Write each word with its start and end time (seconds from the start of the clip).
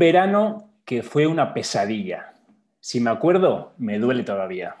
verano 0.00 0.72
que 0.84 1.02
fue 1.04 1.26
una 1.28 1.54
pesadilla. 1.54 2.32
Si 2.80 2.98
me 2.98 3.10
acuerdo, 3.10 3.74
me 3.78 3.98
duele 3.98 4.24
todavía. 4.24 4.74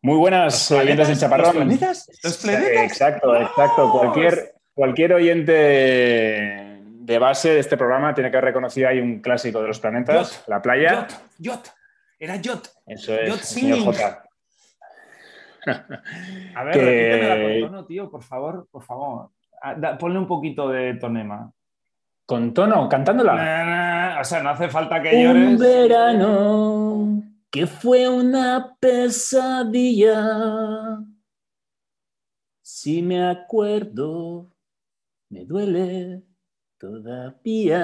Muy 0.00 0.16
buenas 0.16 0.70
oyentes 0.72 1.06
del 1.06 1.18
Chaparrón. 1.18 1.44
¿Los 1.46 1.54
planetas? 1.54 2.10
¿Los 2.24 2.38
planetas? 2.38 2.82
Exacto, 2.82 3.36
exacto. 3.36 3.92
Cualquier, 3.92 4.54
cualquier 4.74 5.12
oyente 5.12 5.52
de 5.52 7.18
base 7.18 7.50
de 7.50 7.60
este 7.60 7.76
programa 7.76 8.14
tiene 8.14 8.30
que 8.30 8.36
haber 8.38 8.46
reconocido 8.46 8.88
ahí 8.88 8.98
un 8.98 9.20
clásico 9.20 9.60
de 9.60 9.68
los 9.68 9.78
planetas, 9.78 10.42
la 10.48 10.60
playa. 10.62 11.06
Yot, 11.06 11.22
Yot. 11.38 11.74
Era 12.18 12.36
Yot. 12.36 12.68
Eso 12.86 13.14
es, 13.14 13.28
Yot 13.28 13.40
señor. 13.40 13.78
J. 13.94 14.24
A 16.56 16.64
ver, 16.64 16.72
Que- 16.74 16.80
repítemela 16.80 17.42
con 17.42 17.60
tono, 17.70 17.86
tío, 17.86 18.10
por 18.10 18.22
favor, 18.22 18.66
por 18.70 18.82
favor. 18.82 19.30
Ah, 19.62 19.96
ponle 19.98 20.18
un 20.18 20.26
poquito 20.26 20.68
de 20.70 20.94
tonema. 20.94 21.52
Con 22.26 22.54
tono, 22.54 22.88
cantándola. 22.88 24.18
O 24.20 24.24
sea, 24.24 24.42
no 24.42 24.50
hace 24.50 24.68
falta 24.68 25.02
que 25.02 25.16
Un 25.16 25.22
llores. 25.22 25.58
verano 25.58 27.22
que 27.50 27.66
fue 27.66 28.08
una 28.08 28.76
pesadilla. 28.80 30.98
Si 32.62 33.02
me 33.02 33.28
acuerdo, 33.28 34.50
me 35.28 35.44
duele 35.44 36.22
todavía. 36.78 37.82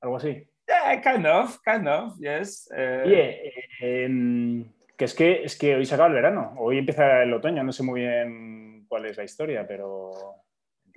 Algo 0.00 0.16
así. 0.16 0.44
Yeah, 0.66 1.00
kind 1.02 1.26
of, 1.26 1.58
kind 1.64 1.88
of, 1.88 2.18
yes. 2.18 2.70
Eh, 2.74 3.02
Oye, 3.04 3.48
eh, 3.48 4.04
em, 4.04 4.70
que 4.96 5.04
es 5.04 5.14
que 5.14 5.42
es 5.44 5.56
que 5.58 5.74
hoy 5.76 5.84
se 5.86 5.94
acaba 5.94 6.08
el 6.08 6.14
verano, 6.14 6.54
hoy 6.58 6.78
empieza 6.78 7.22
el 7.22 7.32
otoño, 7.32 7.62
no 7.62 7.72
sé 7.72 7.82
muy 7.82 8.00
bien 8.02 8.84
cuál 8.88 9.06
es 9.06 9.16
la 9.16 9.24
historia, 9.24 9.66
pero 9.66 10.10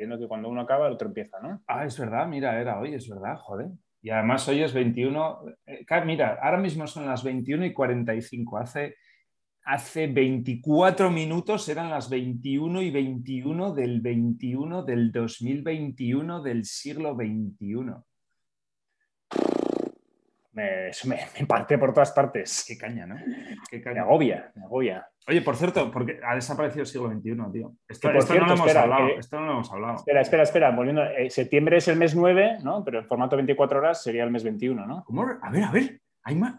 entiendo 0.01 0.19
que 0.19 0.27
cuando 0.27 0.49
uno 0.49 0.61
acaba, 0.61 0.87
el 0.87 0.93
otro 0.93 1.07
empieza, 1.09 1.39
¿no? 1.39 1.61
Ah, 1.67 1.85
es 1.85 1.99
verdad, 1.99 2.27
mira, 2.27 2.59
era 2.59 2.79
hoy, 2.79 2.95
es 2.95 3.07
verdad, 3.07 3.37
joder. 3.37 3.67
Y 4.01 4.09
además 4.09 4.47
hoy 4.47 4.63
es 4.63 4.73
21. 4.73 5.45
eh, 5.67 5.85
mira, 6.05 6.39
ahora 6.41 6.57
mismo 6.57 6.87
son 6.87 7.05
las 7.05 7.23
21 7.23 7.67
y 7.67 7.73
45. 7.73 8.57
Hace, 8.57 8.95
hace 9.63 10.07
24 10.07 11.11
minutos 11.11 11.69
eran 11.69 11.91
las 11.91 12.09
21 12.09 12.81
y 12.81 12.89
21 12.89 13.73
del 13.75 14.01
21 14.01 14.83
del 14.83 15.11
2021 15.11 16.41
del 16.41 16.65
siglo 16.65 17.15
21. 17.15 18.05
Me, 20.53 20.89
eso 20.89 21.07
me, 21.07 21.17
me 21.39 21.45
parte 21.45 21.77
por 21.77 21.93
todas 21.93 22.11
partes. 22.11 22.65
Qué 22.67 22.77
caña, 22.77 23.05
¿no? 23.05 23.15
Qué 23.69 23.77
Me 23.77 23.83
caña. 23.83 24.01
agobia, 24.01 24.51
me 24.55 24.65
agobia. 24.65 25.07
Oye, 25.27 25.41
por 25.41 25.55
cierto, 25.55 25.89
porque 25.91 26.19
ha 26.27 26.35
desaparecido 26.35 26.81
el 26.81 26.87
siglo 26.87 27.09
XXI, 27.09 27.21
tío. 27.53 27.73
Esto, 27.87 28.11
no 28.11 28.13
lo 28.19 28.19
hemos 28.53 28.59
espera, 28.59 28.81
hablado. 28.83 29.07
que- 29.07 29.15
Esto 29.19 29.39
no 29.39 29.45
lo 29.45 29.51
hemos 29.53 29.71
hablado. 29.71 29.95
Espera, 29.95 30.21
espera, 30.21 30.43
espera, 30.43 30.71
volviendo. 30.71 31.03
eh, 31.03 31.29
septiembre 31.29 31.77
es 31.77 31.87
el 31.87 31.97
mes 31.97 32.15
9, 32.15 32.57
¿no? 32.63 32.83
Pero 32.83 32.99
en 32.99 33.05
formato 33.05 33.35
24 33.37 33.79
horas 33.79 34.03
sería 34.03 34.23
el 34.23 34.31
mes 34.31 34.43
21, 34.43 34.85
¿no? 34.85 35.03
¿Cómo? 35.05 35.25
A 35.41 35.49
ver, 35.49 35.63
a 35.63 35.71
ver. 35.71 36.01
Hay 36.23 36.35
más. 36.35 36.55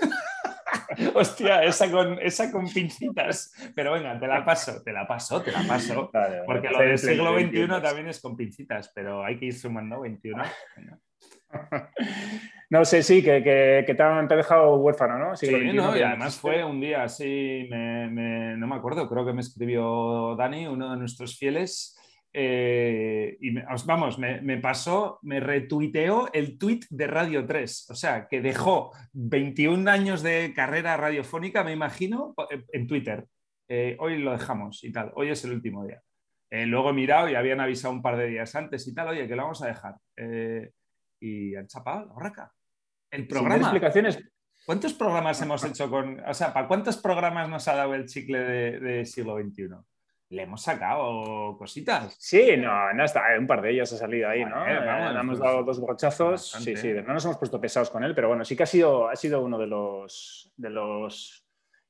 Hostia, 1.14 1.62
esa 1.64 1.90
con, 1.90 2.18
esa 2.20 2.50
con 2.50 2.66
pincitas. 2.72 3.52
Pero 3.74 3.92
venga, 3.92 4.18
te 4.18 4.26
la 4.26 4.44
paso, 4.44 4.82
te 4.82 4.92
la 4.92 5.06
paso, 5.06 5.42
te 5.42 5.52
la 5.52 5.62
paso. 5.66 6.10
Vale. 6.12 6.42
Porque 6.46 6.68
lo 6.70 6.78
del 6.78 6.98
siglo 6.98 7.38
XXI 7.38 7.66
también 7.82 8.08
es 8.08 8.20
con 8.20 8.36
pincitas, 8.36 8.90
pero 8.94 9.24
hay 9.24 9.38
que 9.38 9.46
ir 9.46 9.54
sumando 9.54 10.00
21. 10.00 10.42
Venga. 10.76 10.98
No 12.68 12.84
sé, 12.84 13.04
sí, 13.04 13.22
que, 13.22 13.44
que, 13.44 13.84
que 13.86 13.94
te, 13.94 14.02
han- 14.02 14.26
te 14.26 14.34
dejado 14.34 14.74
huérfano, 14.78 15.16
¿no? 15.18 15.36
Sí, 15.46 15.46
no, 15.76 15.82
y 15.96 16.02
además 16.08 16.36
fue 16.40 16.64
un 16.64 16.80
día 16.80 17.04
así, 17.04 17.66
me- 17.70 18.08
me- 18.10 18.56
no 18.56 18.66
me 18.66 18.74
acuerdo, 18.74 19.08
creo 19.08 19.24
que 19.24 19.32
me 19.32 19.40
escribió 19.40 20.34
Dani, 20.36 20.66
uno 20.66 20.90
de 20.90 20.96
nuestros 20.96 21.38
fieles, 21.38 21.96
eh, 22.32 23.36
y 23.40 23.52
me- 23.52 23.64
vamos, 23.86 24.18
me, 24.18 24.40
me 24.40 24.56
pasó, 24.58 25.20
me 25.22 25.38
retuiteó 25.38 26.28
el 26.32 26.58
tuit 26.58 26.86
de 26.90 27.06
Radio 27.06 27.46
3, 27.46 27.86
o 27.88 27.94
sea, 27.94 28.26
que 28.26 28.40
dejó 28.40 28.90
21 29.12 29.86
años 29.88 30.24
de 30.24 30.52
carrera 30.52 30.96
radiofónica, 30.96 31.62
me 31.62 31.72
imagino, 31.72 32.34
en 32.72 32.86
Twitter. 32.88 33.26
Eh, 33.68 33.96
hoy 34.00 34.18
lo 34.18 34.32
dejamos 34.32 34.82
y 34.82 34.90
tal, 34.90 35.12
hoy 35.14 35.28
es 35.30 35.44
el 35.44 35.52
último 35.52 35.84
día. 35.86 36.02
Eh, 36.50 36.66
luego 36.66 36.90
he 36.90 36.94
mirado 36.94 37.28
y 37.28 37.36
habían 37.36 37.60
avisado 37.60 37.94
un 37.94 38.02
par 38.02 38.16
de 38.16 38.26
días 38.26 38.54
antes 38.56 38.86
y 38.88 38.92
tal, 38.94 39.06
oye, 39.08 39.28
que 39.28 39.36
lo 39.36 39.42
vamos 39.42 39.62
a 39.62 39.68
dejar. 39.68 39.94
Eh, 41.20 41.52
y 41.52 41.56
han 41.56 41.66
chapado 41.66 42.06
la 42.06 42.12
barraca. 42.12 42.52
El 43.10 43.26
programa. 43.26 43.56
explicaciones. 43.62 44.18
¿Cuántos 44.64 44.94
programas 44.94 45.40
hemos 45.42 45.62
hecho 45.64 45.88
con.? 45.88 46.20
O 46.26 46.34
sea, 46.34 46.52
¿para 46.52 46.66
cuántos 46.66 46.96
programas 46.96 47.48
nos 47.48 47.68
ha 47.68 47.76
dado 47.76 47.94
el 47.94 48.06
chicle 48.06 48.38
de, 48.40 48.80
de 48.80 49.04
siglo 49.04 49.36
XXI? 49.38 49.68
Le 50.30 50.42
hemos 50.42 50.60
sacado 50.60 51.56
cositas. 51.56 52.16
Sí, 52.18 52.56
no, 52.56 52.92
no 52.92 53.04
está. 53.04 53.22
Un 53.38 53.46
par 53.46 53.62
de 53.62 53.70
ellas 53.70 53.92
ha 53.92 53.96
salido 53.96 54.28
ahí, 54.28 54.44
¿no? 54.44 54.56
Vamos, 54.56 54.68
Eh, 54.68 55.12
le 55.14 55.20
hemos 55.20 55.38
pues, 55.38 55.38
dado 55.38 55.62
dos 55.62 55.80
brochazos. 55.80 56.52
bastante. 56.52 56.76
Sí, 56.76 56.82
sí, 56.82 56.92
no 57.06 57.14
nos 57.14 57.24
hemos 57.24 57.38
puesto 57.38 57.60
pesados 57.60 57.90
con 57.90 58.02
él, 58.02 58.12
pero 58.12 58.26
bueno, 58.26 58.44
sí 58.44 58.56
que 58.56 58.64
ha 58.64 58.66
sido, 58.66 59.08
ha 59.08 59.14
sido 59.14 59.40
uno 59.40 59.56
de 59.56 59.68
los, 59.68 60.52
de 60.56 60.70
los 60.70 61.46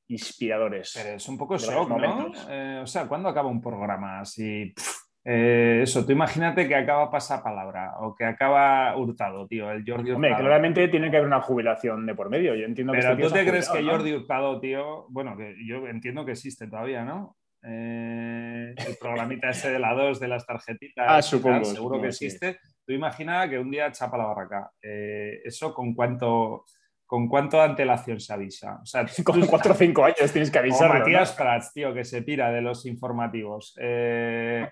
inspiradores. 0.09 0.93
Pero 0.95 1.15
es 1.15 1.27
un 1.27 1.37
poco 1.37 1.57
shock, 1.57 1.89
¿no? 1.89 2.31
Eh, 2.47 2.79
o 2.83 2.85
sea, 2.87 3.07
¿cuándo 3.07 3.27
acaba 3.29 3.49
un 3.49 3.59
programa 3.61 4.19
así? 4.19 4.71
Pff, 4.75 5.06
eh, 5.29 5.81
eso, 5.83 6.05
tú 6.05 6.13
imagínate 6.13 6.69
que 6.69 6.75
acaba 6.75 7.11
pasapalabra 7.11 7.99
o 7.99 8.15
que 8.15 8.23
acaba 8.23 8.95
Hurtado, 8.95 9.45
tío, 9.45 9.69
el 9.71 9.83
Jordi 9.85 10.11
Hombre, 10.11 10.29
Hurtado. 10.29 10.45
claramente 10.45 10.87
tiene 10.87 11.11
que 11.11 11.17
haber 11.17 11.27
una 11.27 11.41
jubilación 11.41 12.05
de 12.05 12.15
por 12.15 12.29
medio. 12.29 12.55
Yo 12.55 12.65
entiendo 12.65 12.93
que 12.93 12.99
Pero 12.99 13.11
este 13.11 13.23
tú 13.27 13.33
te 13.33 13.45
crees 13.45 13.69
que. 13.69 13.83
Jordi 13.83 14.13
Hurtado, 14.13 14.59
tío, 14.61 15.05
bueno, 15.09 15.35
que 15.35 15.53
yo 15.67 15.85
entiendo 15.87 16.23
que 16.23 16.31
existe 16.31 16.67
todavía, 16.67 17.03
¿no? 17.03 17.35
Eh, 17.61 18.73
el 18.77 18.95
programita 19.01 19.49
ese 19.49 19.69
de 19.69 19.79
la 19.79 19.93
2 19.93 20.17
de 20.17 20.27
las 20.29 20.45
tarjetitas. 20.45 21.05
Ah, 21.05 21.13
tal, 21.15 21.23
supongo, 21.23 21.65
seguro 21.65 21.95
supongo, 21.95 22.01
que 22.03 22.11
sí. 22.13 22.25
existe. 22.27 22.59
Tú 22.85 22.93
imagina 22.93 23.49
que 23.49 23.59
un 23.59 23.69
día 23.69 23.91
chapa 23.91 24.17
la 24.17 24.27
barraca. 24.27 24.71
Eh, 24.81 25.41
eso 25.43 25.73
con 25.73 25.93
cuánto, 25.93 26.63
con 27.05 27.27
cuánto 27.27 27.61
antelación 27.61 28.21
se 28.21 28.31
avisa. 28.31 28.79
O 28.81 28.85
sea, 28.85 29.05
Con 29.25 29.41
tú- 29.41 29.47
4 29.47 29.73
o 29.73 29.75
5 29.75 30.05
años 30.05 30.31
tienes 30.31 30.49
que. 30.49 30.61
¿no? 30.63 30.87
Matías 30.87 31.33
Prats, 31.33 31.73
tío, 31.73 31.93
que 31.93 32.05
se 32.05 32.21
pira 32.21 32.49
de 32.49 32.61
los 32.61 32.85
informativos. 32.85 33.75
Eh, 33.81 34.69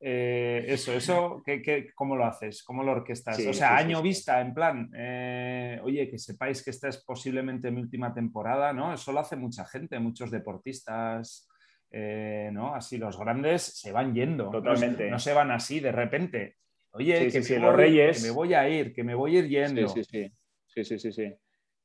eh, 0.00 0.64
eso, 0.68 0.92
eso, 0.92 1.42
¿qué, 1.44 1.62
qué- 1.62 1.88
cómo 1.94 2.16
lo 2.16 2.24
haces? 2.26 2.62
¿Cómo 2.62 2.82
lo 2.82 2.92
orquestas? 2.92 3.36
Sí, 3.36 3.46
o 3.46 3.52
sea, 3.54 3.78
sí, 3.78 3.84
año 3.84 3.98
sí. 3.98 4.02
vista, 4.02 4.40
en 4.40 4.52
plan, 4.54 4.90
eh, 4.94 5.80
oye, 5.82 6.08
que 6.10 6.18
sepáis 6.18 6.62
que 6.62 6.70
esta 6.70 6.88
es 6.88 6.98
posiblemente 7.04 7.70
mi 7.70 7.80
última 7.80 8.12
temporada, 8.12 8.72
¿no? 8.72 8.92
Eso 8.92 9.12
lo 9.12 9.20
hace 9.20 9.36
mucha 9.36 9.64
gente, 9.64 9.98
muchos 9.98 10.30
deportistas, 10.30 11.48
eh, 11.90 12.50
¿no? 12.52 12.74
Así 12.74 12.98
los 12.98 13.18
grandes 13.18 13.62
se 13.62 13.92
van 13.92 14.14
yendo. 14.14 14.50
Totalmente. 14.50 15.10
No, 15.10 15.18
se 15.18 15.32
van 15.32 15.50
así 15.50 15.80
de 15.80 15.92
repente. 15.92 16.56
Oye, 16.90 17.30
que, 17.30 17.38
me 17.38 17.44
sí, 17.44 17.54
voy, 17.54 17.62
los 17.62 17.76
reyes. 17.76 18.22
que 18.22 18.28
me 18.28 18.34
voy 18.34 18.54
a 18.54 18.68
ir, 18.68 18.92
que 18.94 19.04
me 19.04 19.14
voy 19.14 19.36
a 19.36 19.38
ir 19.40 19.48
yendo. 19.48 19.88
Sí, 19.88 20.02
sí, 20.04 20.10
sí. 20.26 20.32
Sí, 20.66 20.84
sí, 20.84 20.98
sí, 20.98 21.12
sí. 21.12 21.34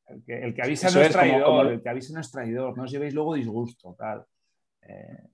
El 0.07 0.23
que, 0.25 0.43
el 0.43 0.53
que 0.53 0.61
avisa 0.63 0.89
no 0.91 1.01
es 1.01 1.07
como- 1.15 1.21
traidor, 1.23 1.43
como- 1.45 1.61
el 1.69 1.81
que 1.81 1.89
avisa 1.89 2.13
no 2.13 2.19
es 2.19 2.31
traidor, 2.31 2.75
no 2.77 2.83
os 2.83 2.91
llevéis 2.91 3.13
luego 3.13 3.35
disgusto, 3.35 3.95
tal. 3.97 4.25
Eh, 4.81 5.27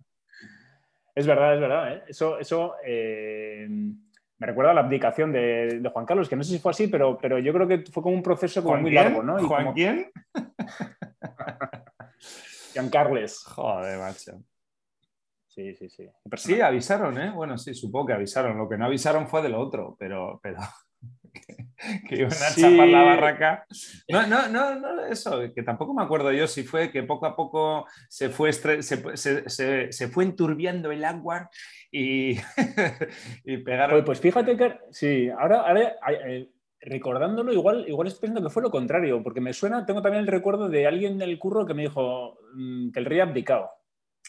Es 1.18 1.26
verdad, 1.26 1.56
es 1.56 1.60
verdad. 1.60 1.94
¿eh? 1.94 2.04
Eso, 2.10 2.38
eso 2.38 2.76
eh, 2.86 3.66
me 3.70 4.46
recuerda 4.48 4.70
a 4.72 4.76
la 4.76 4.82
abdicación 4.82 5.32
de, 5.34 5.80
de 5.82 5.90
Juan 5.90 6.06
Carlos, 6.06 6.30
que 6.30 6.36
no 6.36 6.44
sé 6.44 6.52
si 6.52 6.60
fue 6.60 6.70
así, 6.70 6.88
pero, 6.90 7.18
pero 7.18 7.40
yo 7.40 7.52
creo 7.54 7.68
que 7.68 7.80
fue 7.92 8.04
como 8.04 8.16
un 8.16 8.22
proceso 8.22 8.62
como 8.62 8.74
¿Juan 8.74 8.82
muy 8.84 8.92
quién? 8.92 9.04
largo, 9.04 9.24
¿no? 9.24 9.40
Y 9.40 9.44
¿Juan 9.48 9.64
como- 9.64 9.74
quién? 9.74 10.12
Juan 12.76 12.90
Carles. 12.90 13.44
Joder, 13.46 14.00
macho. 14.00 14.44
Sí, 15.48 15.74
sí, 15.74 15.90
sí. 15.90 16.08
Sí, 16.36 16.62
avisaron, 16.62 17.18
¿eh? 17.20 17.32
Bueno, 17.32 17.58
sí, 17.58 17.74
supongo 17.74 18.08
que 18.08 18.14
avisaron. 18.14 18.58
Lo 18.58 18.70
que 18.70 18.78
no 18.78 18.86
avisaron 18.86 19.28
fue 19.28 19.42
de 19.42 19.50
lo 19.50 19.60
otro, 19.60 19.96
pero, 19.98 20.40
pero 20.44 20.60
que, 22.10 22.16
iban 22.16 22.32
a 22.32 22.36
Sí. 22.36 22.62
chapar 22.62 22.88
la 22.88 23.04
barraca. 23.04 23.66
No, 24.10 24.26
no, 24.28 24.48
no, 24.50 24.76
no, 24.80 25.06
eso, 25.06 25.40
que 25.54 25.64
tampoco 25.64 25.94
me 25.94 26.04
acuerdo 26.04 26.32
yo 26.32 26.48
si 26.48 26.64
fue 26.64 26.92
que 26.92 27.04
poco 27.04 27.26
a 27.26 27.36
poco 27.36 27.86
se 28.10 28.30
fue, 28.30 28.50
estre- 28.50 28.82
se, 28.82 29.16
se- 29.18 29.50
se- 29.50 29.92
se 29.92 30.08
fue 30.08 30.24
enturbiando 30.24 30.92
el 30.92 31.04
agua 31.06 31.50
y, 31.92 32.32
y 33.46 33.58
pegaron. 33.58 33.92
Joder, 33.92 34.06
pues 34.06 34.20
fíjate 34.20 34.58
que, 34.58 34.78
sí, 34.92 35.30
ahora, 35.30 35.62
ahora, 35.62 35.96
eh, 36.26 36.50
recordándolo, 36.80 37.54
igual, 37.54 37.86
igual 37.88 38.08
estoy 38.08 38.22
pensando 38.30 38.48
que 38.50 38.54
fue 38.54 38.64
lo 38.64 38.72
contrario, 38.72 39.22
porque 39.24 39.42
me 39.42 39.54
suena, 39.54 39.86
tengo 39.86 40.02
también 40.02 40.22
el 40.24 40.28
recuerdo 40.32 40.70
de 40.70 40.88
alguien 40.88 41.18
del 41.18 41.38
curro 41.40 41.66
que 41.66 41.74
me 41.74 41.84
dijo 41.84 42.38
mm, 42.56 42.92
que 42.92 43.00
el 43.00 43.06
rey 43.06 43.20
ha 43.20 43.24
abdicado. 43.24 43.70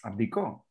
¿Abdicó? 0.03 0.67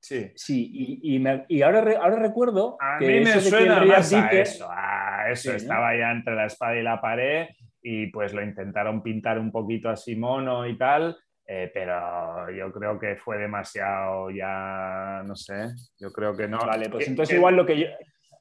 Sí. 0.00 0.32
Sí, 0.34 0.68
y, 1.02 1.14
y 1.14 1.18
me- 1.20 1.44
y 1.48 1.62
ahora, 1.62 1.78
ahora 2.00 2.16
recuerdo 2.16 2.76
A 2.80 2.98
que 2.98 3.06
mí 3.06 3.20
me 3.24 3.40
suena 3.40 3.84
más 3.84 4.12
a 4.12 4.28
eso, 4.30 4.66
a 4.68 5.01
eso. 5.32 5.42
Sí, 5.42 5.48
¿no? 5.50 5.56
Estaba 5.56 5.96
ya 5.96 6.10
entre 6.12 6.34
la 6.34 6.46
espada 6.46 6.76
y 6.76 6.82
la 6.82 7.00
pared 7.00 7.48
y 7.82 8.06
pues 8.08 8.32
lo 8.32 8.42
intentaron 8.42 9.02
pintar 9.02 9.38
un 9.38 9.50
poquito 9.50 9.88
así 9.90 10.14
mono 10.14 10.66
y 10.66 10.78
tal, 10.78 11.16
eh, 11.46 11.70
pero 11.74 12.48
yo 12.50 12.70
creo 12.72 12.98
que 12.98 13.16
fue 13.16 13.38
demasiado 13.38 14.30
ya, 14.30 15.22
no 15.26 15.34
sé, 15.34 15.68
yo 15.98 16.12
creo 16.12 16.36
que 16.36 16.46
no. 16.46 16.58
Vale, 16.58 16.88
pues 16.88 17.08
entonces 17.08 17.30
que- 17.30 17.38
igual 17.38 17.56
lo 17.56 17.66
que 17.66 17.78
yo, 17.80 17.86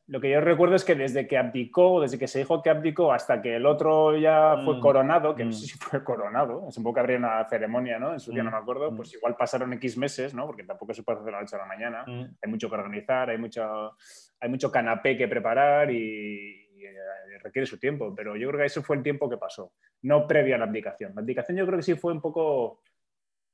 lo 0.07 0.19
que 0.19 0.29
yo 0.29 0.41
recuerdo 0.41 0.75
es 0.75 0.83
que 0.83 0.93
desde 0.93 1.25
que 1.27 1.37
abdicó, 1.37 2.01
desde 2.01 2.19
que 2.19 2.27
se 2.27 2.39
dijo 2.39 2.61
que 2.61 2.69
abdicó 2.69 3.13
hasta 3.13 3.41
que 3.41 3.55
el 3.55 3.65
otro 3.65 4.17
ya 4.17 4.57
fue 4.65 4.75
Mm, 4.77 4.79
coronado, 4.81 5.33
que 5.35 5.43
no 5.45 5.51
mm. 5.51 5.53
sé 5.53 5.65
si 5.67 5.77
fue 5.79 6.03
coronado, 6.03 6.69
supongo 6.69 6.95
que 6.95 6.99
habría 6.99 7.17
una 7.17 7.47
ceremonia, 7.49 7.97
¿no? 7.97 8.13
En 8.13 8.19
su 8.19 8.31
día 8.31 8.43
Mm, 8.43 8.45
no 8.47 8.51
me 8.51 8.57
acuerdo, 8.57 8.91
mm. 8.91 8.97
pues 8.97 9.13
igual 9.15 9.35
pasaron 9.37 9.71
X 9.73 9.97
meses, 9.97 10.33
¿no? 10.33 10.45
Porque 10.45 10.63
tampoco 10.65 10.93
se 10.93 11.01
puede 11.03 11.17
hacer 11.19 11.25
de 11.27 11.31
la 11.31 11.39
noche 11.41 11.55
a 11.55 11.59
la 11.59 11.65
mañana. 11.65 12.03
Mm. 12.05 12.23
Hay 12.43 12.49
mucho 12.51 12.69
que 12.69 12.75
organizar, 12.75 13.29
hay 13.29 13.37
mucho, 13.37 13.95
hay 14.39 14.49
mucho 14.49 14.69
canapé 14.71 15.15
que 15.17 15.27
preparar 15.29 15.89
y, 15.89 16.60
eh, 16.85 17.39
requiere 17.43 17.65
su 17.65 17.79
tiempo, 17.79 18.13
pero 18.15 18.35
yo 18.35 18.47
creo 18.49 18.59
que 18.59 18.65
ese 18.65 18.81
fue 18.81 18.97
el 18.97 19.03
tiempo 19.03 19.29
que 19.29 19.37
pasó, 19.37 19.73
no 20.03 20.27
previo 20.27 20.55
a 20.55 20.57
la 20.57 20.65
abdicación. 20.65 21.13
La 21.15 21.21
abdicación 21.21 21.57
yo 21.57 21.65
creo 21.65 21.77
que 21.77 21.83
sí 21.83 21.95
fue 21.95 22.13
un 22.13 22.21
poco 22.21 22.81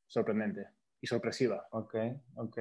sorprendente 0.06 0.68
y 1.02 1.08
sorpresiva. 1.08 1.68
Ok, 1.72 1.96
ok. 2.36 2.60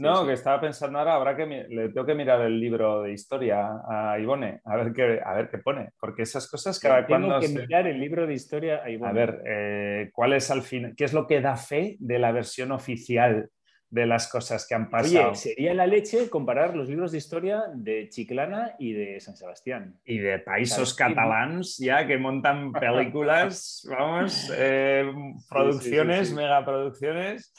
No, 0.00 0.26
que 0.26 0.32
estaba 0.32 0.60
pensando 0.60 0.98
ahora, 0.98 1.14
habrá 1.14 1.36
que 1.36 1.44
le 1.46 1.90
tengo 1.90 2.06
que 2.06 2.14
mirar 2.14 2.40
el 2.40 2.58
libro 2.58 3.02
de 3.02 3.12
historia 3.12 3.82
a 3.86 4.18
Ivone, 4.18 4.60
a 4.64 4.76
ver 4.76 4.92
qué, 4.94 5.20
a 5.22 5.34
ver 5.34 5.50
qué 5.50 5.58
pone, 5.58 5.90
porque 6.00 6.22
esas 6.22 6.48
cosas 6.48 6.80
cada 6.80 7.06
cuando... 7.06 7.38
Tengo 7.38 7.54
que 7.54 7.60
mirar 7.60 7.86
el 7.86 8.00
libro 8.00 8.26
de 8.26 8.32
historia 8.32 8.82
a 8.82 8.88
Ivone. 8.88 9.10
A 9.10 9.12
ver, 9.12 9.42
eh, 9.46 10.10
¿cuál 10.14 10.32
es 10.32 10.50
al 10.50 10.62
fin, 10.62 10.94
qué 10.96 11.04
es 11.04 11.12
lo 11.12 11.26
que 11.26 11.42
da 11.42 11.56
fe 11.56 11.96
de 12.00 12.18
la 12.18 12.32
versión 12.32 12.72
oficial 12.72 13.50
de 13.90 14.06
las 14.06 14.28
cosas 14.28 14.66
que 14.66 14.74
han 14.74 14.88
pasado. 14.88 15.30
Oye, 15.30 15.36
sería 15.36 15.74
la 15.74 15.86
leche 15.86 16.30
comparar 16.30 16.76
los 16.76 16.88
libros 16.88 17.10
de 17.12 17.18
historia 17.18 17.64
de 17.74 18.08
Chiclana 18.08 18.76
y 18.78 18.92
de 18.92 19.20
San 19.20 19.36
Sebastián. 19.36 19.98
Y 20.04 20.18
de 20.18 20.38
países 20.38 20.94
catalans 20.94 21.76
ya 21.78 22.06
que 22.06 22.16
montan 22.16 22.72
películas, 22.72 23.86
vamos, 23.90 24.50
eh, 24.56 25.10
producciones, 25.48 26.32
megaproducciones. 26.32 27.52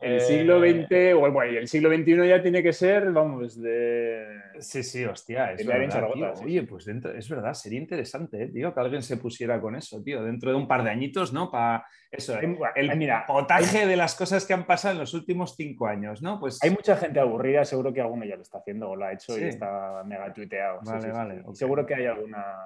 El 0.00 0.20
siglo 0.20 0.60
XX, 0.60 0.90
eh, 0.90 1.14
o 1.14 1.20
bueno, 1.30 1.42
el 1.42 1.68
siglo 1.68 1.94
XXI 1.94 2.28
ya 2.28 2.42
tiene 2.42 2.62
que 2.62 2.72
ser, 2.72 3.12
vamos, 3.12 3.60
de. 3.60 4.26
Sí, 4.58 4.82
sí, 4.82 5.04
hostia. 5.04 5.52
Es 5.52 5.66
verdad, 5.66 6.08
Oye, 6.42 6.62
pues 6.62 6.86
dentro, 6.86 7.12
es 7.12 7.28
verdad, 7.28 7.52
sería 7.52 7.78
interesante, 7.78 8.42
¿eh, 8.42 8.48
tío, 8.48 8.72
que 8.72 8.80
alguien 8.80 9.02
se 9.02 9.18
pusiera 9.18 9.60
con 9.60 9.76
eso, 9.76 10.02
tío, 10.02 10.22
dentro 10.22 10.50
de 10.50 10.56
un 10.56 10.66
par 10.66 10.84
de 10.84 10.90
añitos, 10.90 11.34
¿no? 11.34 11.50
Para 11.50 11.84
eso, 12.10 12.38
el 12.38 12.96
mira, 12.96 13.26
potaje 13.26 13.86
de 13.86 13.96
las 13.96 14.14
cosas 14.14 14.46
que 14.46 14.54
han 14.54 14.64
pasado 14.64 14.94
en 14.94 15.00
los 15.00 15.12
últimos 15.12 15.54
cinco 15.54 15.86
años, 15.86 16.22
¿no? 16.22 16.40
Pues. 16.40 16.58
Hay 16.62 16.70
mucha 16.70 16.96
gente 16.96 17.20
aburrida, 17.20 17.66
seguro 17.66 17.92
que 17.92 18.00
alguno 18.00 18.24
ya 18.24 18.36
lo 18.36 18.42
está 18.42 18.58
haciendo 18.58 18.88
o 18.88 18.96
lo 18.96 19.04
ha 19.04 19.12
hecho 19.12 19.38
y 19.38 19.44
está 19.44 20.02
mega 20.04 20.32
tuiteado. 20.32 20.80
Vale, 20.82 21.12
vale. 21.12 21.42
Seguro 21.52 21.84
que 21.84 21.94
hay 21.94 22.06
alguna 22.06 22.56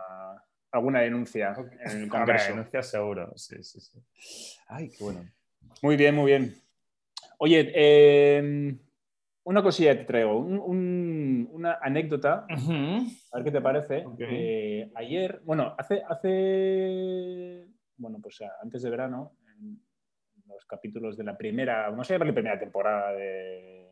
alguna 0.70 1.00
denuncia 1.00 1.54
en 1.84 2.02
el 2.02 2.08
Congreso. 2.08 2.50
denuncia 2.50 2.82
seguro, 2.82 3.32
sí, 3.36 3.62
sí, 3.62 3.81
sí. 3.81 4.04
Ay, 4.66 4.90
qué 4.90 5.04
bueno. 5.04 5.25
Muy 5.82 5.96
bien, 5.96 6.14
muy 6.14 6.26
bien. 6.26 6.63
Oye, 7.44 7.73
em, 7.75 8.79
una 9.43 9.62
cosilla 9.62 9.94
te 9.99 10.06
traigo, 10.06 10.38
una 10.38 11.79
anécdota, 11.82 12.46
a 12.49 13.37
ver 13.37 13.44
qué 13.44 13.50
te 13.50 13.61
parece. 13.61 14.02
Eh, 14.19 14.91
ayer, 14.94 15.43
bueno, 15.44 15.75
hace, 15.76 16.02
hace, 16.08 17.67
bueno, 17.99 18.19
pues 18.23 18.41
antes 18.62 18.81
de 18.81 18.88
verano, 18.88 19.37
en 19.58 19.79
los 20.49 20.64
capítulos 20.64 21.19
de 21.19 21.25
la 21.25 21.37
primera, 21.37 21.91
no 21.91 22.02
sé, 22.02 22.19
la 22.19 22.32
primera 22.32 22.58
temporada 22.58 23.12
de, 23.12 23.91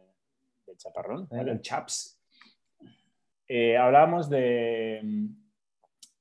Chaparrón, 0.79 1.29
el 1.33 1.61
Chaps, 1.61 2.25
eh, 3.49 3.77
hablábamos 3.77 4.31
de, 4.31 5.29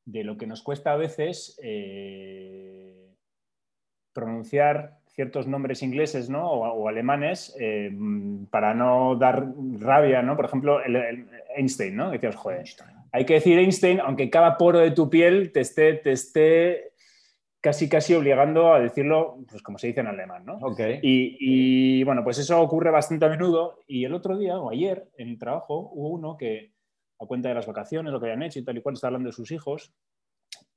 de 0.03 0.23
lo 0.25 0.35
que 0.37 0.47
nos 0.47 0.61
cuesta 0.61 0.91
a 0.91 0.97
veces 0.97 1.57
eh, 1.63 3.15
pronunciar 4.11 5.00
ciertos 5.13 5.47
nombres 5.47 5.83
ingleses 5.83 6.29
¿no? 6.29 6.49
o, 6.49 6.87
alemanes 6.87 7.55
eh, 7.59 7.91
para 8.49 8.73
no 8.73 9.15
dar 9.15 9.45
rabia, 9.79 10.21
¿no? 10.21 10.35
Por 10.35 10.45
ejemplo, 10.45 10.83
el, 10.83 11.27
Einstein, 11.55 11.95
¿no? 11.95 12.11
Decías, 12.11 12.35
joder, 12.35 12.63
hay 13.11 13.25
que 13.25 13.35
decir 13.35 13.59
Einstein, 13.59 13.99
aunque 13.99 14.29
cada 14.29 14.57
poro 14.57 14.79
de 14.79 14.91
tu 14.91 15.09
piel 15.09 15.51
te 15.51 15.61
esté, 15.61 15.95
te 15.95 16.13
esté 16.13 16.91
casi 17.61 17.87
casi 17.87 18.15
obligando 18.15 18.73
a 18.73 18.79
decirlo, 18.79 19.37
pues 19.47 19.61
como 19.61 19.77
se 19.77 19.87
dice 19.87 19.99
en 19.99 20.07
alemán, 20.07 20.45
¿no? 20.45 20.57
Okay. 20.57 20.99
Y, 21.03 22.03
bueno, 22.03 22.23
pues 22.23 22.39
eso 22.39 22.59
ocurre 22.59 22.89
bastante 22.89 23.25
a 23.25 23.29
menudo. 23.29 23.79
Y 23.87 24.03
el 24.03 24.13
otro 24.15 24.37
día, 24.37 24.57
o 24.57 24.71
ayer, 24.71 25.07
en 25.17 25.29
el 25.29 25.37
trabajo, 25.37 25.91
hubo 25.93 26.09
uno 26.09 26.37
que, 26.37 26.73
a 27.19 27.25
cuenta 27.27 27.49
de 27.49 27.55
las 27.55 27.67
vacaciones, 27.67 28.11
lo 28.11 28.19
que 28.19 28.25
habían 28.25 28.43
hecho 28.43 28.59
y 28.59 28.63
tal 28.63 28.77
y 28.77 28.81
cual, 28.81 28.95
estaba 28.95 29.09
hablando 29.09 29.29
de 29.29 29.33
sus 29.33 29.51
hijos, 29.51 29.93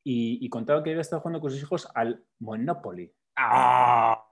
y, 0.06 0.46
contaba 0.50 0.82
que 0.82 0.90
había 0.90 1.00
estado 1.00 1.22
jugando 1.22 1.40
con 1.40 1.50
sus 1.50 1.62
hijos 1.62 1.88
al 1.94 2.22
Monopoly. 2.40 3.10
¡Ah! 3.36 4.24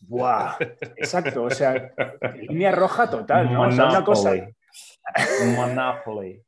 ¡Buah! 0.00 0.56
Exacto, 0.96 1.44
o 1.44 1.50
sea, 1.50 1.92
línea 2.34 2.72
roja 2.72 3.08
total, 3.08 3.52
¿no? 3.52 3.68
O 3.68 3.72
sea, 3.72 3.88
una 3.88 4.04
cosa. 4.04 4.32
Monopoly. 5.56 6.42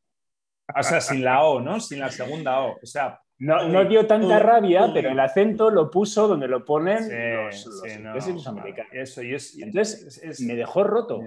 O 0.77 0.83
sea, 0.83 1.01
sin 1.01 1.25
la 1.25 1.45
O, 1.45 1.61
¿no? 1.61 1.79
Sin 1.81 2.01
la 2.01 2.11
segunda 2.11 2.61
O. 2.61 2.79
O 2.83 2.87
sea, 2.87 3.21
no, 3.39 3.69
no 3.69 3.85
dio 3.85 4.07
tanta 4.07 4.39
rabia, 4.39 4.91
pero 4.93 5.11
el 5.11 5.21
acento 5.21 5.71
lo 5.71 5.91
puso 5.91 6.29
donde 6.29 6.49
lo 6.49 6.65
ponen 6.65 7.09
los, 7.37 7.67
los, 7.67 8.47
americanos. 8.47 8.93
Eso, 8.93 9.23
y 9.23 9.35
es, 9.35 9.57
Entonces, 9.59 10.41
me 10.41 10.55
dejó 10.55 10.85
roto 10.85 11.21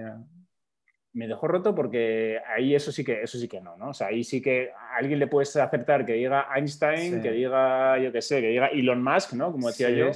me 1.18 1.26
dejó 1.26 1.48
roto 1.48 1.74
porque 1.74 2.38
ahí 2.46 2.76
eso 2.76 2.92
sí 2.92 3.04
que 3.04 3.22
eso 3.22 3.38
sí 3.38 3.48
que 3.48 3.60
no, 3.60 3.76
¿no? 3.76 3.88
O 3.88 3.92
sea, 3.92 4.06
ahí 4.06 4.22
sí 4.22 4.40
que 4.40 4.70
a 4.70 4.98
alguien 4.98 5.18
le 5.18 5.26
puedes 5.26 5.56
aceptar 5.56 6.06
que 6.06 6.12
diga 6.12 6.46
Einstein, 6.54 7.20
que 7.20 7.32
diga, 7.32 7.98
yo 7.98 8.12
qué 8.12 8.22
sé, 8.22 8.40
que 8.40 8.50
diga 8.50 8.68
Elon 8.68 9.02
Musk, 9.02 9.32
¿no? 9.32 9.50
Como 9.50 9.66
decía 9.66 9.90
yo. 9.90 10.12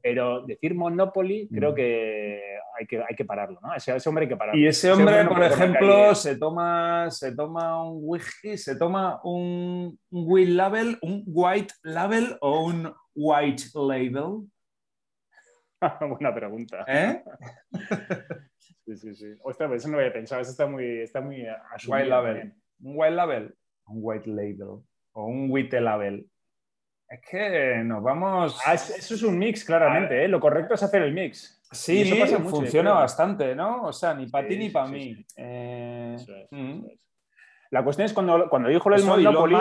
Pero 0.00 0.46
decir 0.46 0.76
Monopoly 0.76 1.48
creo 1.52 1.72
mm. 1.72 1.74
que 1.74 2.42
hay 2.78 2.86
que, 2.86 2.98
hay 2.98 3.16
que 3.16 3.24
pararlo, 3.24 3.58
¿no? 3.60 3.74
Ese, 3.74 3.92
hombre 4.08 4.26
hay 4.26 4.28
que 4.28 4.36
pararlo. 4.36 4.60
Y 4.60 4.68
ese 4.68 4.92
hombre, 4.92 5.24
por 5.24 5.42
ejemplo, 5.42 6.14
se 6.14 6.36
toma, 6.36 7.10
se 7.10 7.34
toma 7.34 7.82
un 7.82 7.98
whisky, 8.00 8.56
se 8.56 8.76
toma 8.76 9.20
un, 9.24 9.98
un 10.10 10.24
white 10.24 10.52
label, 10.52 10.98
un 11.02 11.24
white 11.26 11.74
label 11.82 12.36
o 12.40 12.64
un 12.64 12.94
white 13.16 13.64
label. 13.74 14.46
Buena 16.00 16.32
pregunta. 16.32 16.84
¿Eh? 16.86 17.24
Sí, 18.84 18.96
sí, 18.96 19.14
sí. 19.14 19.26
Ostras, 19.42 19.72
eso 19.72 19.88
no 19.88 19.94
lo 19.94 20.00
había 20.00 20.12
pensado. 20.12 20.40
Eso 20.40 20.50
está 20.50 20.66
muy, 20.66 21.00
está 21.00 21.20
muy 21.20 21.44
White 21.86 22.06
label. 22.06 22.54
Un 22.80 22.92
white 22.96 23.14
label. 23.14 23.54
Un 23.86 23.98
white 24.00 24.30
label. 24.30 24.82
O 25.12 25.26
un 25.26 25.46
white 25.50 25.80
label. 25.80 26.26
Es 27.08 27.20
que 27.28 27.82
nos 27.84 28.02
vamos. 28.02 28.60
Ah, 28.66 28.74
eso 28.74 29.14
es 29.14 29.22
un 29.22 29.38
mix, 29.38 29.64
claramente. 29.64 30.24
¿eh? 30.24 30.28
Lo 30.28 30.40
correcto 30.40 30.74
es 30.74 30.82
hacer 30.82 31.02
el 31.02 31.14
mix. 31.14 31.58
Sí, 31.70 32.02
eso 32.02 32.18
pasa 32.18 32.38
funciona 32.38 32.92
bastante, 32.92 33.54
¿no? 33.54 33.84
O 33.84 33.92
sea, 33.92 34.14
ni 34.14 34.26
para 34.26 34.48
ti 34.48 34.56
ni 34.56 34.70
para 34.70 34.88
mí. 34.88 35.24
Eh... 35.36 36.16
Mm. 36.50 36.84
La 37.70 37.84
cuestión 37.84 38.06
es 38.06 38.12
cuando, 38.12 38.48
cuando 38.48 38.68
dijo 38.68 38.92
el 38.92 39.04
Monopoly... 39.04 39.56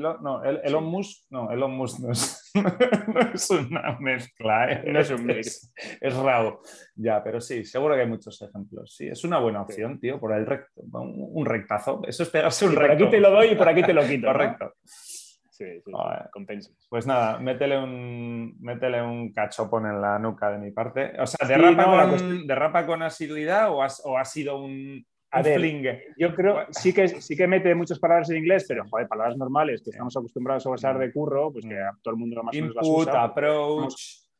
no, 0.00 0.42
el, 0.42 0.60
Elon 0.64 0.84
Musk, 0.84 1.30
no, 1.30 1.50
Elon 1.50 1.72
Musk 1.72 2.00
no 2.00 2.12
es, 2.12 2.50
no 2.54 3.20
es 3.32 3.50
una 3.50 3.96
mezcla, 4.00 4.72
¿eh? 4.72 4.82
no 4.86 4.98
es 4.98 5.10
un 5.10 5.24
mix. 5.24 5.72
Es, 6.00 6.16
raro. 6.16 6.60
Ya, 6.96 7.22
pero 7.22 7.40
sí, 7.40 7.64
seguro 7.64 7.94
que 7.94 8.00
hay 8.00 8.08
muchos 8.08 8.40
ejemplos. 8.42 8.94
Sí, 8.96 9.06
es 9.06 9.22
una 9.24 9.38
buena 9.38 9.62
opción, 9.62 10.00
tío, 10.00 10.18
por 10.18 10.32
el 10.32 10.44
recto. 10.44 10.82
Un, 10.82 11.46
rectazo. 11.46 12.02
Eso 12.06 12.24
es 12.24 12.30
pegarse 12.30 12.66
un 12.66 12.72
recto. 12.72 12.86
Por 12.86 13.06
aquí 13.06 13.10
te 13.10 13.20
lo 13.20 13.30
doy 13.30 13.48
y 13.48 13.54
por 13.54 13.68
aquí 13.68 13.82
te 13.82 13.94
lo 13.94 14.02
quito. 14.02 14.26
Correcto. 14.26 14.74
Sí, 14.84 15.80
sí, 15.84 15.92
compensa. 16.32 16.72
Pues 16.88 17.06
nada, 17.06 17.38
métele 17.38 17.78
un, 17.78 18.56
métele 18.60 19.02
un 19.02 19.32
cachopón 19.32 19.86
en 19.86 20.00
la 20.00 20.18
nuca 20.18 20.50
de 20.50 20.58
mi 20.58 20.72
parte. 20.72 21.12
O 21.20 21.26
sea, 21.26 21.46
¿derrapa, 21.46 22.08
con, 22.08 22.46
¿derrapa 22.46 22.86
con 22.86 23.02
asiduidad 23.02 23.70
o, 23.70 23.76
o 23.76 24.18
ha 24.18 24.24
sido 24.24 24.58
un, 24.58 25.04
a 25.34 25.40
ver, 25.40 26.12
yo 26.18 26.34
creo, 26.34 26.66
sí 26.70 26.92
que, 26.92 27.08
sí 27.08 27.34
que 27.34 27.46
mete 27.46 27.74
muchas 27.74 27.98
palabras 27.98 28.28
en 28.28 28.36
inglés, 28.36 28.66
pero 28.68 28.84
joder, 28.86 29.08
palabras 29.08 29.36
normales 29.38 29.80
que 29.82 29.88
estamos 29.88 30.14
acostumbrados 30.14 30.66
a 30.66 30.70
usar 30.70 30.98
de 30.98 31.10
curro, 31.10 31.50
pues 31.50 31.64
que 31.64 31.78
a 31.78 31.96
todo 32.02 32.12
el 32.12 32.20
mundo 32.20 32.36
lo 32.36 32.42
más 32.44 32.54
o 32.54 32.60
menos 32.60 32.74
las 32.74 32.86
usa. 32.86 33.22
approach. 33.22 33.94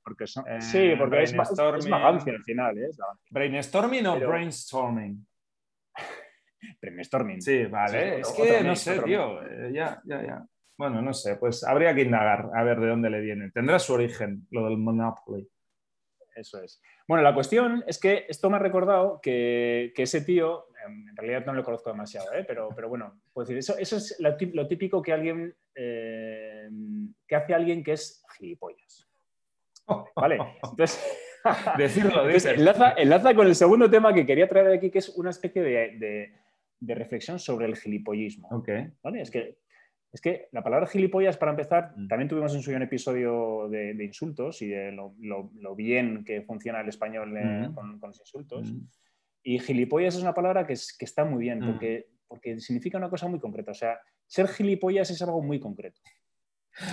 Porque 0.04 0.26
son, 0.26 0.44
eh, 0.48 0.60
sí, 0.60 0.90
porque 0.98 1.22
es, 1.22 1.32
es, 1.32 1.88
vagancia 1.88 2.32
al 2.32 2.42
final. 2.42 2.76
¿eh? 2.76 2.90
¿Brainstorming 3.30 4.06
o 4.06 4.18
brainstorming? 4.20 5.26
brainstorming. 6.82 7.40
Sí, 7.40 7.64
vale. 7.66 8.20
es 8.20 8.32
que 8.32 8.62
no 8.62 8.76
sé, 8.76 9.00
tío. 9.00 9.42
Eh, 9.42 9.70
ya, 9.72 10.02
ya, 10.04 10.26
ya. 10.26 10.46
Bueno, 10.76 11.00
no 11.00 11.14
sé, 11.14 11.36
pues 11.36 11.64
habría 11.64 11.94
que 11.94 12.02
indagar 12.02 12.50
a 12.54 12.64
ver 12.64 12.80
de 12.80 12.88
dónde 12.88 13.08
le 13.08 13.20
viene. 13.20 13.50
Tendrá 13.50 13.78
su 13.78 13.94
origen, 13.94 14.46
lo 14.50 14.64
del 14.64 14.76
Monopoly. 14.76 15.48
Eso 16.34 16.62
es. 16.62 16.82
Bueno, 17.06 17.22
la 17.22 17.34
cuestión 17.34 17.84
es 17.86 18.00
que 18.00 18.26
esto 18.28 18.50
me 18.50 18.56
ha 18.56 18.60
recordado 18.60 19.20
que, 19.22 19.92
que 19.94 20.02
ese 20.02 20.22
tío 20.22 20.66
en 20.86 21.16
realidad 21.16 21.46
no 21.46 21.54
lo 21.54 21.64
conozco 21.64 21.90
demasiado, 21.90 22.32
¿eh? 22.32 22.44
pero, 22.46 22.68
pero 22.74 22.88
bueno, 22.88 23.20
puedo 23.32 23.46
decir, 23.46 23.58
eso, 23.58 23.76
eso 23.78 23.96
es 23.96 24.16
lo, 24.20 24.66
típico 24.68 25.02
que 25.02 25.12
alguien 25.12 25.54
em, 25.74 27.12
que 27.26 27.36
hace 27.36 27.54
alguien 27.54 27.82
que 27.82 27.92
es 27.92 28.24
gilipollas. 28.36 29.08
¿Vale? 30.14 30.38
Entonces, 30.62 31.02
Decirlo, 31.76 32.28
enlaza, 32.28 32.94
enlaza, 32.96 33.34
con 33.34 33.46
el 33.46 33.54
segundo 33.54 33.90
tema 33.90 34.14
que 34.14 34.24
quería 34.24 34.48
traer 34.48 34.68
aquí, 34.68 34.90
que 34.90 34.98
es 34.98 35.08
una 35.10 35.30
especie 35.30 35.62
de, 35.62 36.32
de, 36.80 36.94
reflexión 36.94 37.38
sobre 37.38 37.66
el 37.66 37.76
gilipollismo. 37.76 38.48
Okay. 38.50 38.92
¿Vale? 39.02 39.22
Es 39.22 39.30
que 39.30 39.56
es 40.12 40.20
que 40.20 40.48
la 40.52 40.62
palabra 40.62 40.86
gilipollas, 40.86 41.38
para 41.38 41.52
empezar, 41.52 41.94
mm. 41.96 42.06
también 42.06 42.28
tuvimos 42.28 42.54
en 42.54 42.60
su 42.60 42.70
un 42.70 42.82
episodio 42.82 43.66
de, 43.70 43.96
insultos 44.04 44.60
y 44.60 44.68
de 44.68 44.92
lo, 44.92 45.14
lo, 45.18 45.74
bien 45.74 46.22
que 46.22 46.42
funciona 46.42 46.82
el 46.82 46.88
español 46.88 47.34
eh, 47.34 47.68
mm. 47.68 47.74
con, 47.74 47.98
con, 47.98 48.10
los 48.10 48.20
insultos. 48.20 48.70
Mm. 48.70 48.80
Y 49.42 49.58
gilipollas 49.58 50.14
es 50.14 50.22
una 50.22 50.34
palabra 50.34 50.66
que, 50.66 50.74
es, 50.74 50.96
que 50.96 51.04
está 51.04 51.24
muy 51.24 51.40
bien, 51.40 51.60
mm. 51.60 51.66
porque, 51.66 52.08
porque 52.28 52.60
significa 52.60 52.98
una 52.98 53.10
cosa 53.10 53.28
muy 53.28 53.40
concreta. 53.40 53.72
O 53.72 53.74
sea, 53.74 53.98
ser 54.26 54.48
gilipollas 54.48 55.10
es 55.10 55.22
algo 55.22 55.42
muy 55.42 55.58
concreto. 55.60 56.00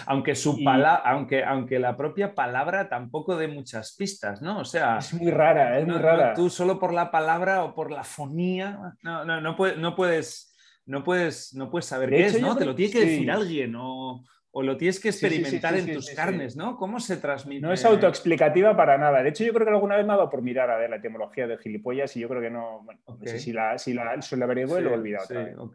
Aunque, 0.07 0.35
su 0.35 0.59
aunque, 1.05 1.43
aunque 1.45 1.79
la 1.79 1.95
propia 1.95 2.35
palabra 2.35 2.89
tampoco 2.89 3.37
dé 3.37 3.47
muchas 3.47 3.95
pistas, 3.95 4.41
¿no? 4.41 4.59
O 4.59 4.65
sea. 4.65 4.97
Es 4.97 5.13
muy 5.13 5.31
rara, 5.31 5.79
es 5.79 5.87
muy 5.87 5.97
rara. 5.97 6.33
tú 6.33 6.49
solo 6.49 6.79
por 6.79 6.93
la 6.93 7.11
palabra 7.11 7.63
o 7.63 7.73
por 7.73 7.89
la 7.89 8.03
fonía. 8.03 8.95
No, 9.01 9.23
no, 9.23 9.39
no, 9.39 9.55
puedes, 9.55 9.77
no 9.77 9.95
puedes 9.95 10.49
no 10.89 11.03
puedes, 11.03 11.53
no 11.53 11.69
puedes 11.69 11.85
saber 11.85 12.09
qué 12.09 12.25
es, 12.25 12.41
¿no? 12.41 12.57
Te 12.57 12.65
lo 12.65 12.73
tiene 12.73 12.91
que 12.91 13.05
decir 13.05 13.29
alguien 13.29 13.75
o, 13.77 14.23
lo 14.53 14.77
tienes 14.77 14.99
que 14.99 15.09
experimentar 15.09 15.75
en 15.75 15.93
tus 15.93 16.09
carnes, 16.11 16.55
¿no? 16.55 16.75
¿Cómo 16.75 16.99
se 16.99 17.17
transmite? 17.17 17.61
No 17.61 17.71
es 17.71 17.85
autoexplicativa 17.85 18.75
para 18.75 18.97
nada. 18.97 19.21
De 19.21 19.29
hecho, 19.29 19.43
yo 19.43 19.53
creo 19.53 19.65
que 19.65 19.73
alguna 19.73 19.95
vez 19.95 20.05
me 20.05 20.13
ha 20.13 20.17
dado 20.17 20.29
por 20.29 20.41
mirar 20.41 20.71
a 20.71 20.77
ver 20.77 20.89
la 20.89 20.95
etimología 20.97 21.47
de 21.47 21.57
gilipollas 21.57 22.15
y 22.17 22.21
yo 22.21 22.27
creo 22.27 22.41
que 22.41 22.49
no, 22.49 22.81
bueno, 22.83 22.99
no 23.07 23.25
sé 23.25 23.39
si 23.39 23.53
la, 23.53 23.77
si 23.77 23.93
la, 23.93 24.19
si 24.21 24.35
la 24.35 24.45
averigué 24.45 24.81
lo 24.81 24.89
he 24.89 24.93
olvidado 24.93 25.71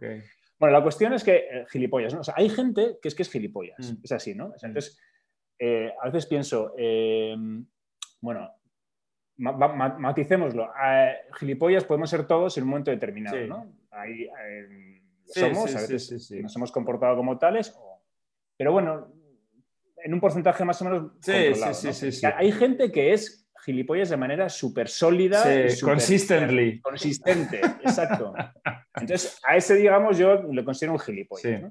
Bueno, 0.59 0.73
la 0.73 0.83
cuestión 0.83 1.13
es 1.13 1.23
que 1.23 1.37
eh, 1.37 1.67
gilipollas, 1.71 2.15
¿no? 2.15 2.21
O 2.21 2.25
sea, 2.25 2.35
hay 2.37 2.49
gente 2.49 2.99
que 3.01 3.09
es 3.09 3.15
que 3.15 3.23
es 3.23 3.31
gilipollas, 3.31 3.93
mm. 3.93 3.97
es 4.03 4.13
así, 4.13 4.35
¿no? 4.35 4.49
Mm. 4.49 4.55
entonces, 4.63 5.01
eh, 5.59 5.93
a 6.03 6.07
veces 6.07 6.27
pienso, 6.27 6.75
eh, 6.77 7.37
bueno, 8.21 8.51
maticémoslo, 9.37 10.73
gilipollas 11.39 11.85
podemos 11.85 12.11
ser 12.11 12.27
todos 12.27 12.57
en 12.57 12.65
un 12.65 12.71
momento 12.71 12.91
determinado, 12.91 13.47
¿no? 13.47 13.73
Ahí, 13.91 14.29
somos, 15.27 15.75
a 15.75 15.81
veces 15.81 16.31
nos 16.43 16.55
hemos 16.57 16.71
comportado 16.73 17.17
como 17.17 17.39
tales, 17.39 17.77
pero 18.57 18.73
bueno, 18.73 19.13
en 19.97 20.15
un 20.15 20.21
porcentaje 20.21 20.65
más 20.65 20.81
o 20.83 20.85
menos 20.85 21.13
controlado. 21.13 22.37
Hay 22.37 22.53
gente 22.53 22.93
que 22.93 23.13
es 23.13 23.45
gilipollas 23.65 24.11
de 24.11 24.17
manera 24.17 24.49
súper 24.49 24.89
sólida. 24.89 25.43
consistently. 25.83 26.81
Consistente, 26.81 27.61
exacto. 27.83 28.35
Entonces, 28.95 29.41
a 29.47 29.57
ese, 29.57 29.75
digamos, 29.77 30.19
yo 30.19 30.43
le 30.43 30.65
considero 30.65 30.93
un 30.93 30.99
gilipollas. 30.99 31.63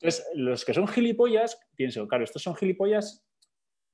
Entonces, 0.00 0.26
los 0.34 0.64
que 0.64 0.74
son 0.74 0.88
gilipollas, 0.88 1.60
pienso, 1.76 2.08
claro, 2.08 2.24
estos 2.24 2.42
son 2.42 2.56
gilipollas, 2.56 3.24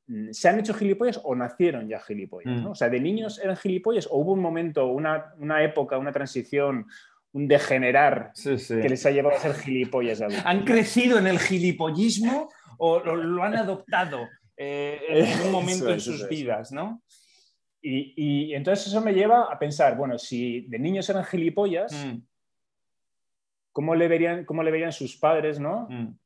mm, 0.07 0.31
¿se 0.31 0.49
han 0.49 0.61
hecho 0.61 0.73
gilipollas 0.73 1.21
o 1.23 1.35
nacieron 1.35 1.89
ya 1.89 2.01
gilipollas? 2.01 2.63
Mm. 2.63 2.67
O 2.69 2.75
sea, 2.75 2.89
¿de 2.89 3.01
niños 3.01 3.39
eran 3.41 3.57
gilipollas 3.57 4.07
o 4.07 4.17
hubo 4.17 4.33
un 4.33 4.41
momento, 4.41 4.87
una, 4.87 5.35
una 5.39 5.63
época, 5.63 5.99
una 5.99 6.13
transición, 6.13 6.87
un 7.33 7.47
degenerar 7.47 8.33
que 8.35 8.89
les 8.89 9.05
ha 9.07 9.11
llevado 9.11 9.37
a 9.37 9.41
ser 9.41 9.55
gilipollas 9.55 10.23
¿Han 10.45 10.65
crecido 10.65 11.19
en 11.19 11.27
el 11.27 11.39
gilipollismo 11.39 12.49
o 12.79 13.01
lo, 13.01 13.43
han 13.43 13.57
adoptado 13.57 14.29
eh, 14.57 15.01
en 15.09 15.27
algún 15.27 15.53
momento 15.53 15.91
en 15.91 16.01
sus 16.01 16.29
vidas, 16.29 16.73
¿no? 16.73 17.03
Y, 17.81 18.55
entonces 18.55 18.89
eso 18.89 19.01
me 19.01 19.13
lleva 19.13 19.45
a 19.45 19.59
pensar, 19.59 19.97
bueno, 19.97 20.19
si 20.19 20.63
de 20.63 20.79
niños 20.79 21.09
eran 21.09 21.25
gilipollas, 21.25 21.93
mm. 21.93 22.19
¿cómo, 23.73 23.95
le 23.95 24.09
verían, 24.09 24.45
¿cómo 24.45 24.63
le 24.63 24.71
verían 24.71 24.93
sus 24.93 25.17
padres, 25.17 25.61
no? 25.61 25.87
Mm. 25.89 26.19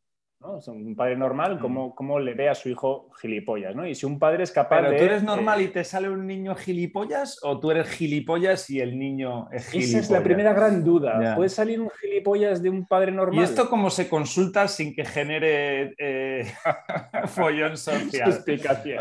Un 0.67 0.95
padre 0.97 1.17
normal, 1.17 1.57
mm. 1.57 1.93
¿cómo, 1.95 2.19
le 2.19 2.35
ve 2.35 2.49
a 2.49 2.55
su 2.55 2.69
hijo 2.69 3.11
gilipollas? 3.21 3.75
¿no? 3.75 3.87
Y 3.87 3.95
si 3.95 4.07
un 4.07 4.19
padre 4.19 4.43
es 4.43 4.51
capaz 4.51 4.81
¿Pero 4.81 4.91
de. 4.91 4.99
tú 4.99 5.05
eres 5.05 5.23
normal 5.23 5.61
y 5.61 5.69
te 5.69 5.85
sale 5.85 6.09
un 6.09 6.27
niño 6.27 6.55
gilipollas 6.55 7.39
o 7.43 7.61
tú 7.61 7.71
eres 7.71 7.89
gilipollas 7.89 8.69
y 8.71 8.81
el 8.81 8.99
niño 8.99 9.49
es 9.53 9.69
gilipollas? 9.69 9.95
Esa 9.95 9.99
es 10.01 10.11
la 10.11 10.23
primera 10.23 10.53
gran 10.53 10.85
duda. 10.85 11.35
¿Puede 11.37 11.49
salir 11.49 11.81
un 11.81 11.91
gilipollas 11.91 12.63
de 12.63 12.71
un 12.71 12.87
padre 12.87 13.13
normal? 13.13 13.41
¿Y 13.41 13.45
esto 13.45 13.69
cómo 13.69 13.91
se 13.91 14.09
consulta 14.09 14.69
sin 14.69 14.95
que 14.95 15.05
genere 15.05 15.95
eh, 15.99 16.53
follón 17.27 17.77
social? 17.77 18.43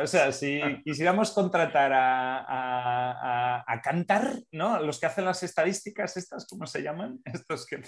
O 0.02 0.08
sea, 0.08 0.32
si 0.32 0.62
quisiéramos 0.84 1.32
contratar 1.32 1.92
a, 1.94 3.64
a, 3.68 3.82
Cantar, 3.82 4.36
¿no? 4.52 4.80
Los 4.80 5.00
que 5.00 5.08
hacen 5.08 5.26
las 5.26 5.42
estadísticas, 5.42 6.16
estas, 6.16 6.46
¿cómo 6.48 6.68
se 6.68 6.84
llaman? 6.84 7.20
Estos 7.26 7.66
que. 7.66 7.82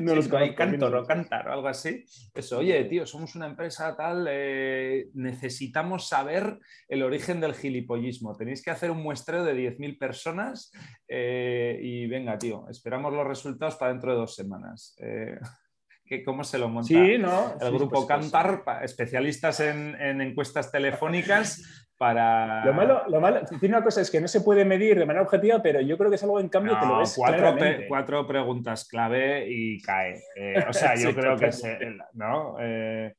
No 0.00 0.14
los 0.14 0.32
hay 0.32 0.54
Cantor 0.54 0.96
o 0.96 1.04
Cantar 1.04 1.48
o 1.48 1.52
algo 1.52 1.68
así. 1.68 2.04
Eso, 2.34 2.58
oye, 2.58 2.84
somos 3.04 3.34
una 3.34 3.46
empresa 3.46 3.96
tal, 3.96 4.26
eh, 4.30 5.08
necesitamos 5.14 6.08
saber 6.08 6.58
el 6.88 7.02
origen 7.02 7.40
del 7.40 7.54
gilipollismo. 7.54 8.36
Tenéis 8.36 8.62
que 8.62 8.70
hacer 8.70 8.90
un 8.90 9.02
muestreo 9.02 9.44
de 9.44 9.54
10.000 9.54 9.98
personas 9.98 10.72
eh, 11.08 11.78
y 11.82 12.06
venga, 12.06 12.38
tío, 12.38 12.66
esperamos 12.68 13.12
los 13.12 13.26
resultados 13.26 13.76
para 13.76 13.92
dentro 13.92 14.12
de 14.12 14.18
dos 14.18 14.34
semanas. 14.34 14.96
Eh, 15.00 15.38
¿Cómo 16.24 16.44
se 16.44 16.58
lo 16.58 16.68
monta 16.68 16.94
el 16.94 17.72
grupo 17.72 18.06
Cantar, 18.06 18.62
especialistas 18.82 19.60
en, 19.60 20.00
en 20.00 20.20
encuestas 20.20 20.70
telefónicas? 20.70 21.83
Para... 22.04 22.62
Lo 22.66 22.74
malo, 22.74 23.02
lo 23.08 23.18
malo, 23.18 23.40
tiene 23.58 23.76
una 23.76 23.82
cosa, 23.82 24.02
es 24.02 24.10
que 24.10 24.20
no 24.20 24.28
se 24.28 24.42
puede 24.42 24.66
medir 24.66 24.98
de 24.98 25.06
manera 25.06 25.22
objetiva, 25.22 25.62
pero 25.62 25.80
yo 25.80 25.96
creo 25.96 26.10
que 26.10 26.16
es 26.16 26.22
algo 26.22 26.38
en 26.38 26.50
cambio 26.50 26.78
que 26.78 26.84
lo 26.84 26.98
ves 26.98 27.14
cuatro, 27.16 27.56
cuatro 27.88 28.26
preguntas 28.26 28.86
clave 28.86 29.46
y 29.48 29.80
cae. 29.80 30.20
Eh, 30.36 30.62
o 30.68 30.72
sea, 30.74 30.94
yo 31.02 31.14
creo 31.14 31.34
que 31.38 31.46
es, 31.46 31.62
¿no? 32.12 32.56
Eh, 32.60 33.14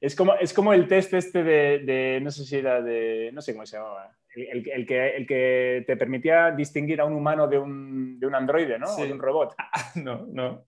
es, 0.00 0.16
como, 0.16 0.34
es 0.34 0.52
como 0.52 0.72
el 0.72 0.88
test 0.88 1.14
este 1.14 1.44
de, 1.44 2.18
no 2.20 2.32
sé 2.32 2.44
si 2.44 2.56
era 2.56 2.82
de, 2.82 3.30
no 3.32 3.40
sé 3.40 3.52
cómo 3.52 3.64
se 3.64 3.76
llamaba, 3.76 4.10
el, 4.34 4.68
el, 4.68 4.84
que, 4.84 5.16
el 5.16 5.24
que 5.24 5.84
te 5.86 5.96
permitía 5.96 6.50
distinguir 6.50 7.00
a 7.00 7.04
un 7.04 7.12
humano 7.12 7.46
de 7.46 7.56
un, 7.60 8.18
de 8.18 8.26
un 8.26 8.34
androide, 8.34 8.80
¿no? 8.80 8.96
O 8.96 9.04
de 9.04 9.12
un 9.12 9.20
robot. 9.20 9.54
no, 9.94 10.26
no. 10.26 10.66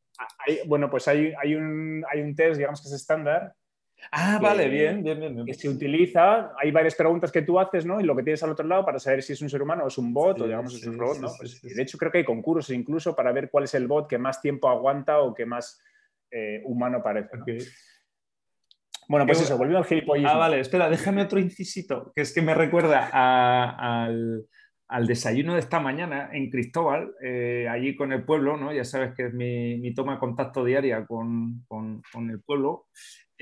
bueno, 0.67 0.89
pues 0.89 1.09
hay, 1.09 1.33
hay, 1.43 1.57
un, 1.57 2.05
hay 2.13 2.21
un 2.21 2.37
test, 2.37 2.59
digamos 2.59 2.81
que 2.81 2.87
es 2.87 2.95
estándar, 2.95 3.55
Ah, 4.13 4.39
vale, 4.43 4.69
bien, 4.69 5.03
bien, 5.03 5.21
bien, 5.21 5.47
Que 5.47 5.55
se 5.55 5.69
utiliza, 5.69 6.53
hay 6.59 6.71
varias 6.73 6.95
preguntas 6.95 7.31
que 7.31 7.43
tú 7.43 7.61
haces, 7.61 7.87
¿no? 7.87 8.01
Y 8.01 8.05
lo 8.05 8.17
que 8.17 8.23
tienes 8.23 8.43
al 8.43 8.51
otro 8.51 8.67
lado 8.67 8.85
para 8.85 8.99
saber 8.99 9.23
si 9.23 9.35
es 9.35 9.43
un 9.43 9.49
ser 9.49 9.63
humano 9.63 9.85
o 9.85 9.89
es 9.89 9.99
un 9.99 10.13
bot 10.13 10.41
o 10.41 10.45
digamos 10.45 10.75
es 10.75 10.87
un 10.87 10.99
robot, 10.99 11.19
¿no? 11.21 11.29
Pues, 11.39 11.63
de 11.63 11.83
hecho, 11.83 11.97
creo 11.97 12.11
que 12.11 12.19
hay 12.19 12.25
concursos 12.25 12.75
incluso 12.75 13.15
para 13.15 13.33
ver 13.33 13.51
cuál 13.51 13.65
es 13.65 13.75
el 13.75 13.87
bot 13.87 14.09
que 14.09 14.19
más 14.19 14.41
tiempo 14.41 14.69
aguanta 14.69 15.21
o 15.21 15.33
que 15.33 15.47
más 15.47 15.81
eh, 16.31 16.61
humano 16.65 17.03
parece. 17.03 17.31
Bueno, 19.09 19.27
pues 19.27 19.43
eso, 19.43 19.57
volviendo 19.57 19.79
al 19.79 19.85
gilipollismo. 19.85 20.31
Ah, 20.31 20.37
vale, 20.37 20.61
espera, 20.61 20.89
déjame 20.89 21.23
otro 21.23 21.41
incisito, 21.41 22.13
que 22.15 22.23
es 22.23 22.33
que 22.33 22.43
me 22.43 22.55
recuerda 22.55 23.11
al, 23.13 24.47
desayuno 25.07 25.55
de 25.55 25.61
esta 25.61 25.81
mañana 25.81 26.31
en 26.33 26.49
Cristóbal, 26.51 27.13
eh, 27.23 27.67
allí 27.69 27.97
con 27.97 28.13
el 28.13 28.25
pueblo, 28.25 28.57
¿no? 28.57 28.73
Ya 28.73 28.85
sabes 28.85 29.15
que 29.17 29.27
es 29.27 29.35
mi, 29.35 29.93
toma 29.95 30.15
de 30.15 30.19
contacto 30.21 30.65
diaria 30.65 31.07
con, 31.07 31.65
con, 31.67 32.03
con 32.13 32.31
el 32.31 32.41
pueblo. 32.41 32.87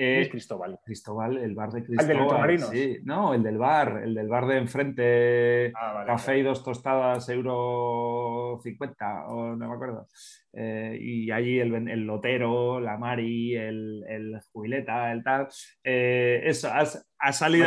Eh, 0.00 0.28
Cristóbal. 0.30 0.78
Cristóbal, 0.84 1.38
el 1.38 1.56
bar 1.56 1.72
de 1.72 1.82
Cristóbal. 1.82 2.50
¿El 2.50 2.60
del 2.60 2.68
Sí, 2.70 2.98
no, 3.02 3.34
el 3.34 3.42
del 3.42 3.58
bar, 3.58 4.00
el 4.04 4.14
del 4.14 4.28
bar 4.28 4.46
de 4.46 4.56
enfrente, 4.58 5.72
ah, 5.74 6.04
café 6.06 6.38
y 6.38 6.42
dos 6.44 6.62
tostadas, 6.62 7.28
euro 7.30 8.60
50, 8.62 9.26
o 9.26 9.56
no 9.56 9.68
me 9.68 9.74
acuerdo. 9.74 10.06
Eh, 10.52 10.98
y 11.00 11.30
allí 11.30 11.60
el, 11.60 11.88
el, 11.88 12.06
lotero, 12.06 12.80
la 12.80 12.96
Mari, 12.96 13.54
el, 13.54 14.04
el 14.08 14.40
jubileta, 14.52 15.12
el 15.12 15.22
tal. 15.22 15.48
Eh, 15.84 16.42
eso, 16.44 16.70
ha 17.20 17.32
salido 17.32 17.66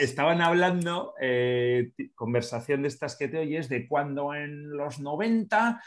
estaban 0.00 0.42
hablando, 0.42 1.14
eh, 1.20 1.90
conversación 2.14 2.82
de 2.82 2.88
estas 2.88 3.16
que 3.16 3.28
te 3.28 3.38
oyes, 3.38 3.68
de 3.68 3.86
cuando 3.88 4.34
en 4.34 4.76
los 4.76 5.00
90 5.00 5.80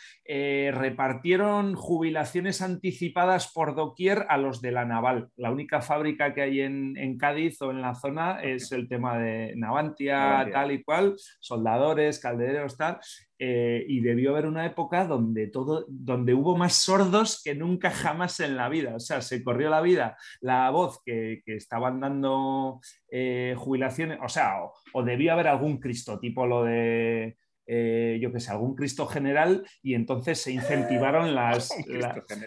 repartieron 0.72 1.76
jubilaciones 1.76 2.62
anticipadas 2.62 3.52
por 3.52 3.76
doquier 3.76 4.26
a 4.30 4.38
los 4.38 4.62
de 4.62 4.72
la 4.72 4.86
naval. 4.86 5.30
La 5.36 5.52
única 5.52 5.82
fábrica 5.82 6.34
que 6.34 6.42
hay 6.42 6.62
en, 6.62 6.98
en 6.98 7.18
Cádiz 7.18 7.62
o 7.62 7.72
en 7.72 7.82
la 7.82 7.94
zona 7.94 8.42
es 8.42 8.72
el 8.72 8.88
tema 8.88 9.18
de 9.18 9.54
Navantia, 9.56 10.48
tal 10.52 10.72
y 10.72 10.84
cual, 10.84 11.16
soldadores, 11.40 12.20
caldereros, 12.20 12.78
tal. 12.78 13.00
Eh, 13.40 13.86
y 13.88 14.00
debió 14.00 14.32
haber 14.32 14.48
una 14.48 14.66
época 14.66 15.06
donde, 15.06 15.48
todo, 15.48 15.86
donde 15.88 16.34
hubo 16.34 16.58
más 16.58 16.74
sordos 16.74 17.42
que 17.44 17.54
nunca 17.54 17.92
jamás 17.92 18.40
en 18.40 18.58
la 18.58 18.68
vida. 18.68 18.96
O 18.96 19.00
sea, 19.00 19.22
se 19.22 19.44
corrió 19.44 19.70
la 19.70 19.82
vida 19.82 20.18
la 20.42 20.70
voz 20.72 21.02
que, 21.04 21.44
estaban 21.46 22.00
dando 22.00 22.80
eh, 23.12 23.54
jubilaciones, 23.58 24.20
o 24.24 24.30
sea, 24.30 24.64
o, 24.64 24.74
o, 24.94 25.04
debió 25.04 25.34
haber 25.34 25.48
algún 25.48 25.80
Cristo, 25.80 26.20
tipo 26.20 26.46
lo 26.46 26.64
de 26.64 27.38
eh, 27.68 28.18
yo 28.22 28.32
que 28.32 28.40
sé, 28.40 28.52
algún 28.52 28.76
Cristo 28.76 29.06
general 29.06 29.68
y 29.84 29.94
entonces 29.94 30.42
se 30.42 30.52
incentivaron 30.52 31.36
las... 31.36 31.70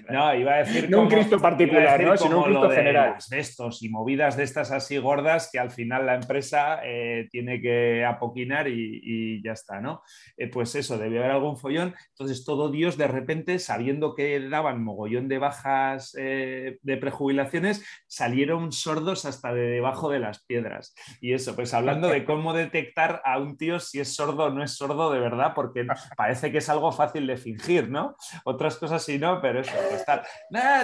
no, 0.09 0.35
iba 0.35 0.55
a 0.55 0.59
decir... 0.59 0.91
No 0.91 1.03
un 1.03 1.09
Cristo 1.09 1.39
particular, 1.39 2.03
¿no? 2.03 2.17
sino 2.17 2.39
un 2.39 2.45
Cristo 2.45 2.71
general. 2.71 3.17
de 3.29 3.39
estos 3.39 3.83
y 3.83 3.91
movidas 3.91 4.37
de 4.37 4.45
estas 4.45 4.71
así 4.73 4.97
gordas 4.99 5.51
que 5.53 5.59
al 5.59 5.71
final 5.71 6.07
la 6.07 6.15
empresa 6.15 6.81
eh, 6.85 7.29
tiene 7.31 7.61
que 7.61 8.05
apoquinar 8.05 8.69
y, 8.69 9.43
ya 9.43 9.53
está, 9.53 9.81
¿no? 9.81 10.03
Eh, 10.37 10.49
pues 10.49 10.75
eso, 10.75 10.99
debe 10.99 11.19
haber 11.19 11.33
algún 11.33 11.57
follón. 11.57 11.95
Entonces 12.11 12.45
todo 12.45 12.71
Dios 12.71 12.97
de 12.97 13.09
repente, 13.09 13.59
sabiendo 13.59 14.15
que 14.15 14.41
daban 14.49 14.83
mogollón 14.83 15.29
de 15.29 15.39
bajas 15.39 16.13
de 16.13 16.99
prejubilaciones, 17.01 17.85
salieron 18.07 18.73
sordos 18.73 19.25
hasta 19.25 19.53
de 19.53 19.63
debajo 19.63 20.11
de 20.11 20.21
las 20.21 20.45
piedras. 20.45 20.95
Y 21.21 21.35
eso, 21.35 21.55
pues 21.55 21.75
hablando 21.75 22.09
de 22.09 22.25
cómo 22.25 22.53
detectar 22.55 23.21
a 23.25 23.39
un 23.39 23.57
tío 23.57 23.81
si 23.81 24.01
es 24.01 24.15
sordo 24.15 24.45
o 24.45 24.51
no 24.51 24.63
es 24.63 24.77
sordo 24.77 25.10
de 25.13 25.21
verdad, 25.21 25.53
porque 25.55 25.87
parece 26.17 26.51
que 26.51 26.59
es 26.59 26.69
algo 26.69 26.93
fácil 26.93 27.27
de 27.27 27.37
fingir, 27.37 27.89
¿no? 27.89 28.17
Otras 28.45 28.77
cosas 28.77 29.03
sí 29.05 29.19
no, 29.19 29.41
pero 29.41 29.61
eso, 29.61 29.73
pues 29.89 30.05
tal. 30.05 30.23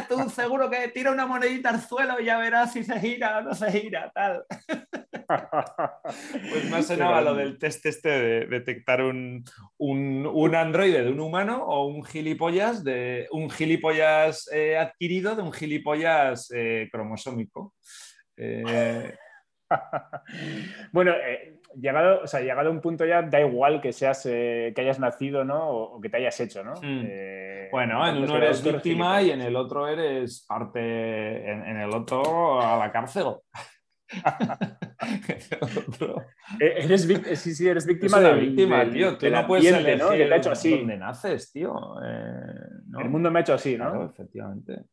tú 0.09 0.29
seguro 0.31 0.71
que 0.71 0.89
tira 0.89 1.11
una 1.11 1.27
monedita 1.27 1.71
al 1.71 1.81
suelo 1.81 2.21
y 2.21 2.27
ya 2.27 2.39
verás 2.39 2.73
si 2.73 2.85
se 2.85 2.99
gira 3.01 3.39
o 3.39 3.43
no 3.43 3.55
se 3.55 3.71
gira, 3.73 4.11
tal. 4.15 4.45
pues 6.51 6.71
más 6.71 6.87
sonaba 6.87 7.21
lo 7.21 7.35
del 7.35 7.59
test 7.59 7.87
este 7.87 8.09
de 8.09 8.47
detectar 8.47 9.03
un, 9.03 9.45
un, 9.79 10.55
androide 10.55 11.03
de 11.03 11.11
un 11.11 11.21
humano 11.21 11.65
o 11.65 11.87
un 11.87 12.05
gilipollas 12.05 12.85
de 12.85 13.27
un 13.33 13.51
gilipollas 13.51 14.49
eh, 14.53 14.79
adquirido 14.79 15.35
de 15.35 15.43
un 15.43 15.53
gilipollas 15.53 16.51
eh, 16.55 16.89
cromosómico. 16.91 17.75
Eh, 18.37 19.15
bueno, 20.93 21.13
llegado, 21.79 22.23
o 22.23 22.27
sea, 22.27 22.41
llegado 22.41 22.69
a 22.69 22.73
un 22.73 22.81
punto 22.81 23.05
ya, 23.05 23.23
da 23.23 23.41
igual 23.41 23.81
que 23.81 23.93
seas, 23.93 24.27
eh, 24.27 24.73
que 24.75 24.81
hayas 24.81 24.99
nacido, 24.99 25.45
¿no? 25.45 25.69
O, 25.69 26.01
que 26.01 26.09
te 26.09 26.19
hayas 26.19 26.39
hecho, 26.41 26.65
¿no? 26.65 26.75
Mm. 26.75 27.05
Eh, 27.05 27.69
bueno, 27.71 28.07
en 28.07 28.19
uno 28.19 28.37
eres 28.37 28.63
víctima 28.63 29.23
y 29.23 29.31
en 29.31 29.41
el 29.41 29.57
otro 29.57 29.87
eres 29.89 30.45
parte, 30.47 31.51
en, 31.51 31.77
el 31.77 31.91
otro 31.91 32.61
a 32.61 32.79
la 32.79 32.93
cárcel. 32.93 33.27
Eh, 36.61 36.75
eres, 36.79 37.03
sí, 37.35 37.55
sí, 37.55 37.69
eres 37.69 37.87
víctima 37.87 38.21
de 38.21 38.35
víctima, 38.35 38.89
tío. 38.89 39.19
Tú 39.19 39.29
no 39.29 39.47
puedes 39.47 39.67
elegir 39.67 39.99
¿no? 39.99 40.11
que 40.11 40.25
te 40.25 40.35
ha 40.35 40.37
hecho 40.37 40.51
así. 40.53 40.71
dónde 40.71 40.97
naces, 40.97 41.53
tío. 41.53 41.75
El 42.01 43.11
mundo 43.11 43.31
me 43.31 43.41
ha 43.41 43.43
hecho 43.43 43.55
así, 43.55 43.77
¿no? 43.77 43.91
Claro, 43.91 44.07
efectivamente. 44.07 44.85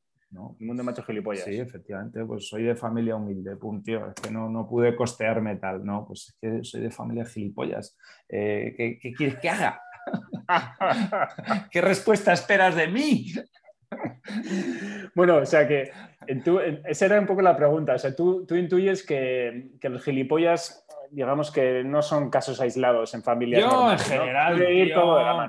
El 0.59 0.65
mundo 0.65 0.83
ha 0.87 0.91
hecho 0.91 1.03
gilipollas. 1.03 1.45
Sí, 1.45 1.59
efectivamente, 1.59 2.23
pues 2.25 2.47
soy 2.47 2.63
de 2.63 2.75
familia 2.75 3.15
humilde, 3.15 3.55
pum, 3.55 3.83
tío, 3.83 4.07
es 4.07 4.15
que 4.15 4.31
no, 4.31 4.49
no 4.49 4.67
pude 4.67 4.95
costearme 4.95 5.57
tal, 5.57 5.85
no, 5.85 6.05
pues 6.05 6.29
es 6.29 6.37
que 6.41 6.63
soy 6.63 6.81
de 6.81 6.91
familia 6.91 7.25
gilipollas. 7.25 7.95
Eh, 8.27 8.73
¿qué, 9.01 9.13
quieres 9.13 9.37
que 9.39 9.49
haga? 9.49 9.81
¿Qué 11.71 11.81
respuesta 11.81 12.33
esperas 12.33 12.75
de 12.75 12.87
mí? 12.87 13.31
bueno, 15.15 15.37
o 15.37 15.45
sea 15.45 15.67
que 15.67 15.91
esa 16.85 17.05
era 17.05 17.19
un 17.19 17.25
poco 17.25 17.41
la 17.41 17.55
pregunta. 17.55 17.93
O 17.95 17.99
sea, 17.99 18.15
tú, 18.15 18.45
tú 18.45 18.55
intuyes 18.55 19.05
que, 19.05 19.71
que, 19.79 19.89
los 19.89 20.03
gilipollas 20.03 20.83
digamos 21.13 21.51
que 21.51 21.83
no 21.83 22.01
son 22.01 22.29
casos 22.29 22.59
aislados 22.59 23.13
en 23.13 23.21
familias. 23.21 23.61
Yo, 23.61 23.91
en 23.91 23.99
general, 23.99 24.57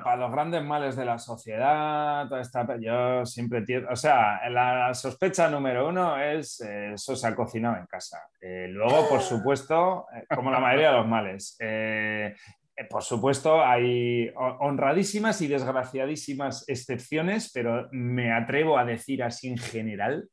para 0.03 0.17
los 0.17 0.31
grandes 0.31 0.63
males 0.63 0.95
de 0.95 1.07
la 1.07 1.19
sociedad, 1.19 2.29
toda 2.29 2.43
esta, 2.43 2.67
yo 2.79 3.25
siempre, 3.25 3.65
o 3.91 3.97
sea, 3.97 4.49
la 4.51 4.93
sospecha 4.93 5.49
número 5.49 5.89
uno 5.89 6.21
es 6.21 6.61
eh, 6.61 6.93
eso 6.95 7.17
se 7.17 7.27
ha 7.27 7.35
cocinado 7.35 7.79
en 7.79 7.87
casa. 7.87 8.29
Eh, 8.41 8.67
luego, 8.69 9.09
por 9.09 9.23
supuesto, 9.23 10.07
eh, 10.15 10.27
como 10.35 10.51
la 10.51 10.61
mayoría 10.61 10.91
de 10.91 10.97
los 10.99 11.07
males, 11.07 11.57
por 12.91 13.03
supuesto, 13.03 13.65
hay 13.65 14.33
honradísimas 14.35 15.41
y 15.43 15.49
desgraciadísimas 15.49 16.69
excepciones, 16.69 17.51
pero 17.53 17.89
me 17.93 18.33
atrevo 18.33 18.79
a 18.79 18.85
decir 18.85 19.23
así 19.23 19.49
en 19.49 19.59
general 19.59 20.29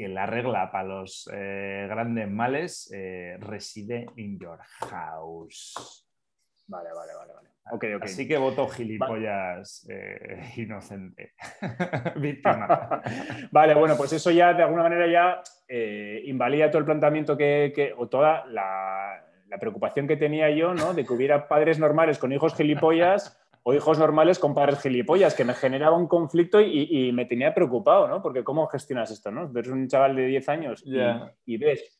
que 0.00 0.08
la 0.08 0.24
regla 0.24 0.70
para 0.72 0.84
los 0.84 1.28
eh, 1.30 1.86
grandes 1.86 2.26
males 2.30 2.90
eh, 2.90 3.36
reside 3.38 4.06
in 4.16 4.38
your 4.38 4.58
house. 4.88 6.08
Vale, 6.68 6.88
vale, 6.94 7.12
vale. 7.14 7.32
vale. 7.34 7.50
Así 8.00 8.26
que 8.26 8.38
voto 8.38 8.66
gilipollas 8.66 9.86
eh, 9.90 10.52
inocente. 10.56 11.34
Víctima. 12.16 13.02
vale, 13.52 13.74
bueno, 13.74 13.94
pues 13.94 14.14
eso 14.14 14.30
ya 14.30 14.54
de 14.54 14.62
alguna 14.62 14.84
manera 14.84 15.06
ya 15.06 15.42
invalida 16.24 16.70
todo 16.70 16.78
el 16.78 16.86
planteamiento 16.86 17.36
que, 17.36 17.92
o 17.98 18.08
toda 18.08 18.46
la, 18.46 19.22
la, 19.50 19.58
preocupación 19.58 20.06
que 20.06 20.16
tenía 20.16 20.50
yo, 20.50 20.74
¿no? 20.74 20.94
De 20.94 21.04
que 21.04 21.12
hubiera 21.12 21.48
padres 21.48 21.78
normales 21.78 22.18
con 22.18 22.32
hijos 22.32 22.54
gilipollas 22.54 23.38
o 23.62 23.74
hijos 23.74 23.98
normales 23.98 24.38
con 24.38 24.54
padres 24.54 24.80
gilipollas, 24.80 25.34
que 25.34 25.44
me 25.44 25.54
generaba 25.54 25.96
un 25.96 26.08
conflicto 26.08 26.60
y, 26.60 27.12
me 27.12 27.26
tenía 27.26 27.54
preocupado, 27.54 28.08
¿no? 28.08 28.22
Porque 28.22 28.42
¿cómo 28.42 28.66
gestionas 28.66 29.10
esto, 29.10 29.30
no? 29.30 29.50
Ves 29.50 29.68
un 29.68 29.88
chaval 29.88 30.16
de 30.16 30.26
10 30.26 30.48
años 30.48 30.82
y, 31.44 31.56
ves 31.58 31.98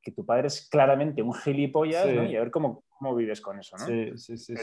que 0.00 0.12
tu 0.12 0.24
padre 0.24 0.46
es 0.46 0.68
claramente 0.70 1.22
un 1.22 1.34
gilipollas, 1.34 2.06
¿no? 2.06 2.24
Y 2.24 2.36
a 2.36 2.40
ver 2.40 2.50
cómo, 2.50 2.84
cómo 2.98 3.14
vives 3.14 3.40
con 3.40 3.58
eso, 3.58 3.76
¿no? 3.76 3.86
Sí, 3.86 4.16
sí, 4.16 4.36
sí. 4.36 4.54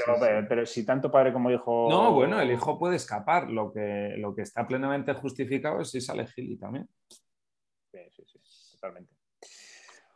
Pero, 0.49 0.65
si 0.65 0.85
tanto 0.85 1.09
padre 1.09 1.31
como 1.31 1.49
hijo... 1.49 1.87
No, 1.89 2.13
bueno, 2.13 2.39
el 2.39 2.51
hijo 2.51 2.77
puede 2.77 2.97
escapar. 2.97 3.49
Lo 3.49 3.71
que, 3.71 4.15
lo 4.17 4.35
que 4.35 4.41
está 4.41 4.67
plenamente 4.67 5.13
justificado 5.13 5.81
es 5.81 5.91
si 5.91 6.01
sale 6.01 6.27
gili 6.27 6.57
también. 6.57 6.87
Sí, 7.91 7.99
sí, 8.11 8.23
sí, 8.25 8.71
totalmente. 8.73 9.14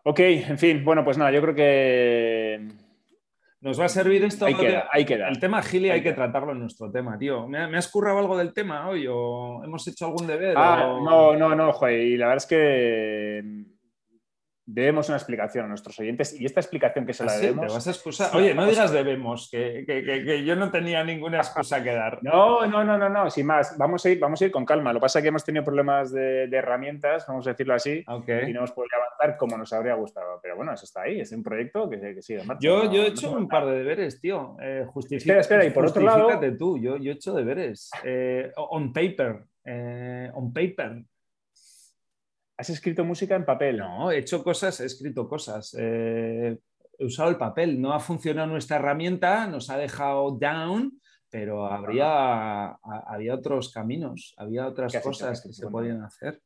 Ok, 0.09 0.19
en 0.21 0.57
fin, 0.57 0.83
bueno, 0.83 1.03
pues 1.03 1.19
nada, 1.19 1.29
yo 1.29 1.39
creo 1.39 1.53
que 1.53 2.67
nos 3.61 3.79
va 3.79 3.85
a 3.85 3.89
servir 3.89 4.23
esto. 4.23 4.47
Ahí 4.47 4.55
queda. 5.05 5.29
El 5.29 5.39
tema 5.39 5.61
Gili 5.61 5.91
hay 5.91 6.01
que 6.01 6.13
tratarlo 6.13 6.53
en 6.53 6.61
nuestro 6.61 6.89
tema, 6.89 7.15
tío. 7.19 7.47
¿Me, 7.47 7.77
has 7.77 7.87
currado 7.89 8.17
algo 8.17 8.35
del 8.35 8.51
tema 8.51 8.89
hoy 8.89 9.05
o 9.07 9.63
hemos 9.63 9.87
hecho 9.87 10.07
algún 10.07 10.25
deber? 10.25 10.55
Ah, 10.57 10.97
no, 11.03 11.35
no, 11.35 11.53
no, 11.53 11.71
joder. 11.73 12.01
Y 12.01 12.17
la 12.17 12.25
verdad 12.25 12.37
es 12.37 12.47
que 12.47 13.65
debemos 14.71 15.09
una 15.09 15.17
explicación 15.17 15.65
a 15.65 15.67
nuestros 15.67 15.99
oyentes 15.99 16.39
y 16.39 16.45
esta 16.45 16.59
explicación 16.59 17.05
que 17.05 17.13
se 17.13 17.25
la 17.25 17.31
¿Ah, 17.31 17.37
debemos. 17.37 17.67
¿Te 17.67 17.73
vas 17.73 17.87
a 17.87 17.89
excusar? 17.89 18.35
Oye, 18.35 18.53
no 18.53 18.67
digas 18.67 18.91
debemos, 18.91 19.49
que, 19.49 20.43
yo 20.45 20.55
no 20.55 20.69
tenía 20.69 21.03
ninguna 21.03 21.39
excusa 21.39 21.83
que 21.83 21.93
dar. 21.93 22.19
No, 22.29 22.67
no, 22.67 22.83
no, 22.83 22.97
no, 22.97 23.09
no, 23.09 23.29
sin 23.29 23.47
más. 23.47 23.75
Vamos 23.77 24.05
a 24.05 24.09
ir, 24.09 24.19
vamos 24.19 24.39
a 24.41 24.45
ir 24.45 24.51
con 24.51 24.65
calma. 24.65 24.93
Lo 24.93 24.99
que 24.99 25.03
pasa 25.03 25.19
es 25.19 25.23
que 25.23 25.29
hemos 25.29 25.43
tenido 25.43 25.63
problemas 25.63 26.11
de, 26.11 26.43
herramientas, 26.51 27.25
vamos 27.27 27.47
a 27.47 27.51
decirlo 27.51 27.73
así, 27.73 28.03
y 28.05 28.53
no 28.53 28.59
hemos 28.59 28.71
podido 28.71 28.97
avanzar 28.97 29.37
como 29.37 29.57
nos 29.57 29.73
habría 29.73 29.95
gustado. 29.95 30.39
Pero 30.43 30.55
bueno, 30.55 30.73
eso 30.73 30.85
está 30.85 31.01
ahí, 31.03 31.19
es 31.19 31.31
un 31.31 31.41
proyecto 31.41 31.89
que, 31.89 32.21
sigue 32.21 32.43
marcha. 32.43 32.61
Yo, 32.61 32.91
yo 32.91 33.03
he 33.03 33.07
hecho 33.07 33.31
un 33.31 33.47
par 33.47 33.65
de 33.65 33.77
deberes, 33.77 34.21
tío. 34.21 34.57
Eh, 34.61 34.85
espera, 35.09 35.39
espera, 35.39 35.65
y 35.65 35.71
por 35.71 35.85
otro 35.87 36.03
lado. 36.03 36.39
tú, 36.57 36.77
yo, 36.77 36.97
yo 36.97 37.11
he 37.11 37.15
hecho 37.15 37.33
deberes. 37.33 37.89
Eh, 38.03 38.51
on 38.55 38.93
paper. 38.93 39.45
Eh, 39.65 40.29
on 40.33 40.53
paper. 40.53 41.03
¿Has 42.59 42.69
escrito 42.69 43.05
música 43.05 43.37
en 43.37 43.45
papel? 43.45 43.77
No, 43.77 44.11
he 44.11 44.17
hecho 44.17 44.43
cosas, 44.43 44.81
he 44.81 44.85
escrito 44.85 45.29
cosas. 45.29 45.73
Eh, 45.79 46.57
he 46.97 47.05
usado 47.05 47.29
el 47.29 47.37
papel. 47.37 47.79
No 47.79 47.93
ha 47.93 48.01
funcionado 48.01 48.49
nuestra 48.49 48.75
herramienta, 48.75 49.47
nos 49.47 49.69
ha 49.69 49.77
dejado 49.77 50.31
down, 50.31 50.99
pero 51.29 51.67
habría, 51.67 52.71
había 53.07 53.35
otros 53.35 53.71
caminos, 53.71 54.35
había 54.37 54.67
otras 54.67 54.93
cosas 55.01 55.41
que 55.41 55.53
se 55.53 55.67
podían 55.67 56.03
hacer. 56.03 56.41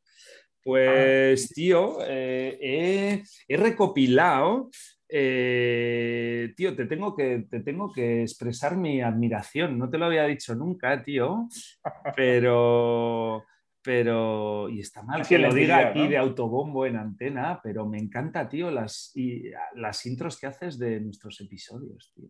Pues, 0.64 1.48
ah. 1.50 1.54
tío, 1.56 1.98
eh, 2.06 3.24
he, 3.48 3.58
recopilado. 3.58 4.70
Eh, 5.10 6.54
tío, 6.56 6.76
te 6.76 6.86
tengo, 6.86 7.16
que, 7.16 7.48
te 7.50 7.62
tengo 7.62 7.92
que 7.92 8.22
expresar 8.22 8.78
mi 8.78 9.02
admiración. 9.02 9.80
No 9.80 9.90
te 9.90 9.98
lo 9.98 10.06
había 10.06 10.26
dicho 10.26 10.54
nunca, 10.54 11.02
tío, 11.02 11.48
pero 12.16 13.44
pero, 13.84 14.70
y 14.70 14.80
está 14.80 15.04
mal 15.04 15.28
que 15.28 15.38
lo 15.38 15.54
diga 15.54 15.90
aquí 15.90 16.08
de 16.08 16.18
autobombo 16.18 16.86
en 16.86 16.96
antena, 16.96 17.60
pero 17.62 17.86
me 17.86 18.00
encanta, 18.00 18.48
tío, 18.48 18.72
las, 18.72 19.12
y, 19.16 19.52
las 19.76 20.06
intros 20.06 20.40
que 20.40 20.48
haces 20.48 20.80
de 20.80 21.00
nuestros 21.02 21.40
episodios, 21.42 22.12
tío. 22.16 22.30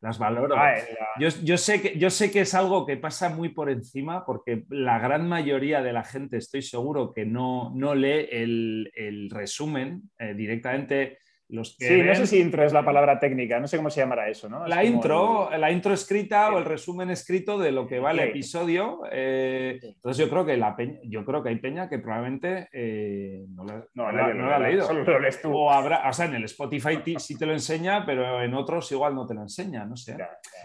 Las 0.00 0.18
valoro. 0.18 0.56
Ah, 0.56 0.74
yo, 1.20 1.28
yo, 1.44 1.56
sé 1.56 1.80
que, 1.80 1.96
yo 1.96 2.10
sé 2.10 2.32
que 2.32 2.40
es 2.40 2.54
algo 2.54 2.84
que 2.84 2.96
pasa 2.96 3.28
muy 3.28 3.50
por 3.50 3.70
encima, 3.70 4.26
porque 4.26 4.64
la 4.68 4.98
gran 4.98 5.28
mayoría 5.28 5.80
de 5.80 5.92
la 5.92 6.02
gente, 6.02 6.38
estoy 6.38 6.62
seguro 6.62 7.12
que 7.12 7.24
no, 7.24 7.72
no 7.76 7.94
lee 7.94 8.26
el, 8.32 8.90
el 8.96 9.30
resumen 9.30 10.10
eh, 10.18 10.34
directamente 10.34 11.18
sí, 11.64 12.02
no 12.02 12.14
sé 12.14 12.26
si 12.26 12.40
intro 12.40 12.64
es 12.64 12.72
la 12.72 12.84
palabra 12.84 13.18
técnica, 13.18 13.60
no 13.60 13.68
sé 13.68 13.76
cómo 13.76 13.90
se 13.90 14.00
llamará 14.00 14.28
eso, 14.28 14.48
¿no? 14.48 14.66
La 14.66 14.84
intro, 14.84 15.50
la 15.56 15.70
intro 15.70 15.92
escrita 15.92 16.50
o 16.52 16.58
el 16.58 16.64
resumen 16.64 17.10
escrito 17.10 17.58
de 17.58 17.72
lo 17.72 17.86
que 17.86 17.98
va 17.98 18.12
el 18.12 18.20
episodio. 18.20 19.00
Eh, 19.10 19.78
entonces 19.82 20.24
yo 20.24 20.30
creo 20.30 20.46
que 20.46 20.56
la 20.56 20.74
yo 21.04 21.24
creo 21.24 21.42
que 21.42 21.50
hay 21.50 21.56
peña 21.56 21.88
que 21.88 21.98
probablemente 21.98 22.68
eh, 22.72 23.44
no, 23.48 23.64
la, 23.64 24.56
ha 24.56 24.58
leído. 24.58 24.86
Solo 24.86 25.04
lo 25.04 25.20
lees 25.20 25.42
tú. 25.42 25.54
O 25.54 25.70
habrá, 25.70 26.08
o 26.08 26.12
sea, 26.12 26.26
en 26.26 26.34
el 26.34 26.44
Spotify 26.44 27.02
sí 27.18 27.38
te 27.38 27.46
lo 27.46 27.52
enseña, 27.52 28.06
pero 28.06 28.42
en 28.42 28.54
otros 28.54 28.90
igual 28.92 29.14
no 29.14 29.26
te 29.26 29.34
lo 29.34 29.42
enseña, 29.42 29.84
no 29.84 29.96
sé. 29.96 30.16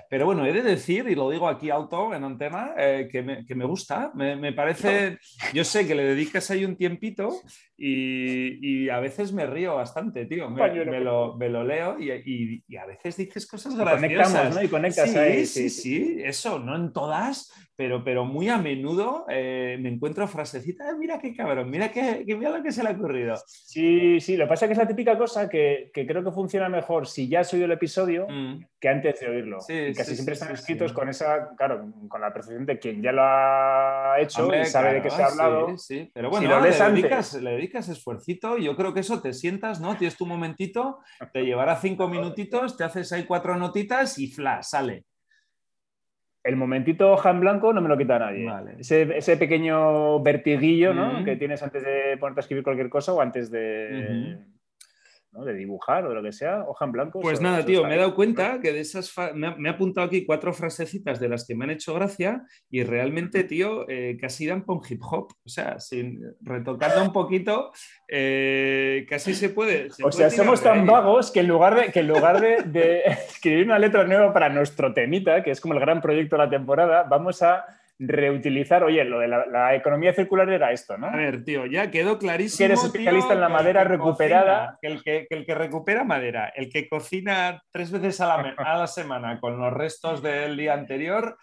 Pero 0.09 0.25
bueno, 0.25 0.45
he 0.45 0.53
de 0.53 0.61
decir, 0.61 1.07
y 1.09 1.15
lo 1.15 1.29
digo 1.29 1.49
aquí 1.49 1.69
alto 1.69 2.13
en 2.13 2.23
antena, 2.23 2.73
eh, 2.77 3.09
que, 3.11 3.21
me, 3.21 3.45
que, 3.45 3.55
me, 3.55 3.65
gusta. 3.65 4.11
Me, 4.13 4.35
me, 4.35 4.53
parece, 4.53 5.17
yo 5.53 5.63
sé 5.63 5.85
que 5.85 5.95
le 5.95 6.03
dedicas 6.03 6.49
ahí 6.49 6.63
un 6.63 6.77
tiempito 6.77 7.29
y, 7.75 8.85
y 8.85 8.89
a 8.89 8.99
veces 8.99 9.33
me 9.33 9.45
río 9.45 9.75
bastante, 9.75 10.25
tío. 10.25 10.49
Me, 10.49 10.76
me, 10.85 10.99
lo, 10.99 11.35
me 11.35 11.49
lo, 11.49 11.63
leo 11.63 11.97
y, 11.99 12.63
y, 12.67 12.75
a 12.77 12.85
veces 12.85 13.17
dices 13.17 13.47
cosas 13.47 13.75
graciosas. 13.75 14.55
¿no? 14.55 14.63
Y 14.63 14.67
conectas 14.67 15.11
sí, 15.11 15.17
ahí. 15.17 15.45
Sí, 15.45 15.69
sí, 15.69 15.81
sí, 15.81 16.17
eso, 16.23 16.59
no 16.59 16.75
en 16.75 16.93
todas, 16.93 17.51
pero, 17.77 18.03
pero 18.03 18.25
muy 18.25 18.49
a 18.49 18.57
menudo 18.57 19.25
eh, 19.29 19.77
me 19.79 19.89
encuentro 19.89 20.27
frasecitas, 20.27 20.97
mira 20.97 21.19
qué 21.19 21.35
cabrón, 21.35 21.69
mira, 21.69 21.91
qué, 21.91 22.23
mira 22.25 22.49
lo 22.49 22.63
que 22.63 22.71
se 22.71 22.81
le 22.81 22.89
ha 22.89 22.93
ocurrido. 22.93 23.35
Sí, 23.45 24.19
sí, 24.19 24.35
lo 24.35 24.45
que 24.45 24.49
pasa 24.49 24.65
es 24.65 24.69
que 24.69 24.73
es 24.73 24.79
la 24.79 24.87
típica 24.87 25.15
cosa 25.15 25.47
que, 25.47 25.91
que 25.93 26.07
creo 26.07 26.23
que 26.23 26.31
funciona 26.31 26.69
mejor 26.69 27.07
si 27.07 27.29
ya 27.29 27.41
has 27.41 27.53
oído 27.53 27.65
el 27.65 27.71
episodio 27.71 28.25
mm. 28.27 28.65
que 28.79 28.89
antes 28.89 29.19
de 29.19 29.27
oírlo. 29.27 29.59
y 29.69 29.93
casi 29.93 30.15
siempre 30.15 30.33
están 30.33 30.53
escritos 30.53 30.91
con 30.91 31.07
esa, 31.07 31.55
claro, 31.55 31.93
con 32.09 32.19
la 32.19 32.33
percepción 32.33 32.65
de 32.65 32.79
quien 32.79 32.99
ya 32.99 33.11
lo 33.11 33.21
ha 33.23 34.15
hecho 34.19 34.49
y 34.53 34.65
sabe 34.65 34.93
de 34.93 35.01
qué 35.03 35.11
se 35.11 35.21
ha 35.21 35.27
hablado. 35.27 35.77
Sí, 35.77 36.09
Pero 36.11 36.31
bueno, 36.31 36.59
le, 36.59 36.71
dedicas, 36.71 37.35
le 37.35 37.51
dedicas 37.51 37.89
esfuercito 37.89 38.57
y 38.57 38.65
yo 38.65 38.75
creo 38.75 38.91
que 38.91 39.01
eso 39.01 39.21
te 39.21 39.33
sientas, 39.33 39.79
¿no? 39.79 39.95
Tienes 39.95 40.17
tu 40.17 40.25
momentito, 40.25 40.66
te 41.31 41.43
llevará 41.43 41.75
cinco 41.75 42.07
minutitos, 42.07 42.77
te 42.77 42.83
haces 42.83 43.11
ahí 43.13 43.23
cuatro 43.23 43.55
notitas 43.55 44.17
y 44.19 44.27
flash, 44.27 44.63
sale. 44.63 45.05
El 46.43 46.55
momentito 46.55 47.11
hoja 47.11 47.31
en 47.31 47.41
blanco 47.41 47.73
no 47.73 47.81
me 47.81 47.89
lo 47.89 47.97
quita 47.97 48.19
nadie. 48.19 48.47
Ese, 48.79 49.37
pequeño 49.37 50.21
vertiguillo 50.21 50.93
que 51.25 51.35
tienes 51.35 51.61
antes 51.61 51.83
de 51.83 52.17
ponerte 52.17 52.39
a 52.39 52.41
escribir 52.41 52.63
cualquier 52.63 52.89
cosa 52.89 53.13
o 53.13 53.21
antes 53.21 53.51
de... 53.51 54.37
de 55.45 55.53
dibujar 55.53 56.05
o 56.05 56.09
de 56.09 56.15
lo 56.15 56.23
que 56.23 56.31
sea, 56.31 56.63
hoja 56.67 56.85
en 56.85 56.91
blanco. 56.91 57.19
Pues 57.19 57.41
nada, 57.41 57.65
tío, 57.65 57.83
me 57.83 57.95
he 57.95 57.97
dado 57.97 58.15
cuenta 58.15 58.59
que 58.61 58.71
de 58.71 58.79
esas. 58.79 59.13
Me, 59.33 59.55
me, 59.55 59.69
he 59.69 59.71
apuntado 59.71 60.07
aquí 60.07 60.25
cuatro 60.25 60.53
frasecitas 60.53 61.19
de 61.19 61.29
las 61.29 61.45
que 61.45 61.55
me 61.55 61.65
han 61.65 61.71
hecho 61.71 61.93
gracia 61.93 62.43
y 62.69 62.83
realmente, 62.83 63.43
tío, 63.43 63.87
eh, 63.89 64.17
casi 64.19 64.47
dan 64.47 64.63
por 64.63 64.81
hip 64.89 65.01
hop. 65.03 65.33
O 65.45 65.49
sea, 65.49 65.79
sin 65.79 66.21
retocando 66.41 67.03
un 67.03 67.13
poquito, 67.13 67.71
eh, 68.07 69.05
casi 69.09 69.33
se 69.33 69.49
puede. 69.49 69.89
o 70.03 70.11
sea, 70.11 70.29
somos 70.29 70.61
tan 70.61 70.85
vagos 70.85 71.31
que 71.31 71.41
en 71.41 71.47
lugar, 71.47 71.75
de, 71.75 71.91
que 71.91 71.99
en 71.99 72.07
lugar 72.07 72.41
de, 72.41 72.63
de 72.63 73.01
escribir 73.29 73.65
una 73.65 73.79
letra 73.79 74.03
nueva 74.03 74.33
para 74.33 74.49
nuestro 74.49 74.93
temita, 74.93 75.43
que 75.43 75.51
es 75.51 75.61
como 75.61 75.73
el 75.73 75.79
gran 75.79 76.01
proyecto 76.01 76.35
de 76.35 76.43
la 76.43 76.49
temporada, 76.49 77.03
vamos 77.03 77.41
a 77.41 77.65
reutilizar, 77.99 78.83
oye, 78.83 79.03
lo 79.03 79.19
de 79.19 79.27
la, 79.27 79.75
economía 79.75 80.13
circular 80.13 80.49
era 80.49 80.71
esto, 80.71 80.97
¿no? 80.97 81.07
A 81.07 81.15
ver, 81.15 81.43
tío, 81.43 81.65
ya 81.65 81.89
quedó 81.89 82.19
clarísimo. 82.19 82.57
Que 82.57 82.65
eres 82.65 82.83
especialista 82.83 83.33
en 83.33 83.41
la 83.41 83.49
madera 83.49 83.83
recuperada. 83.83 84.77
el, 84.81 85.03
que, 85.03 85.27
el 85.29 85.45
que 85.45 85.55
recupera 85.55 86.03
madera, 86.03 86.51
el 86.55 86.69
que 86.69 86.87
cocina 86.87 87.61
tres 87.71 87.91
veces 87.91 88.21
a 88.21 88.27
la, 88.27 88.55
a 88.57 88.77
la 88.77 88.87
semana 88.87 89.39
con 89.39 89.57
los 89.57 89.73
restos 89.73 90.21
del 90.21 90.57
día 90.57 90.73
anterior. 90.73 91.37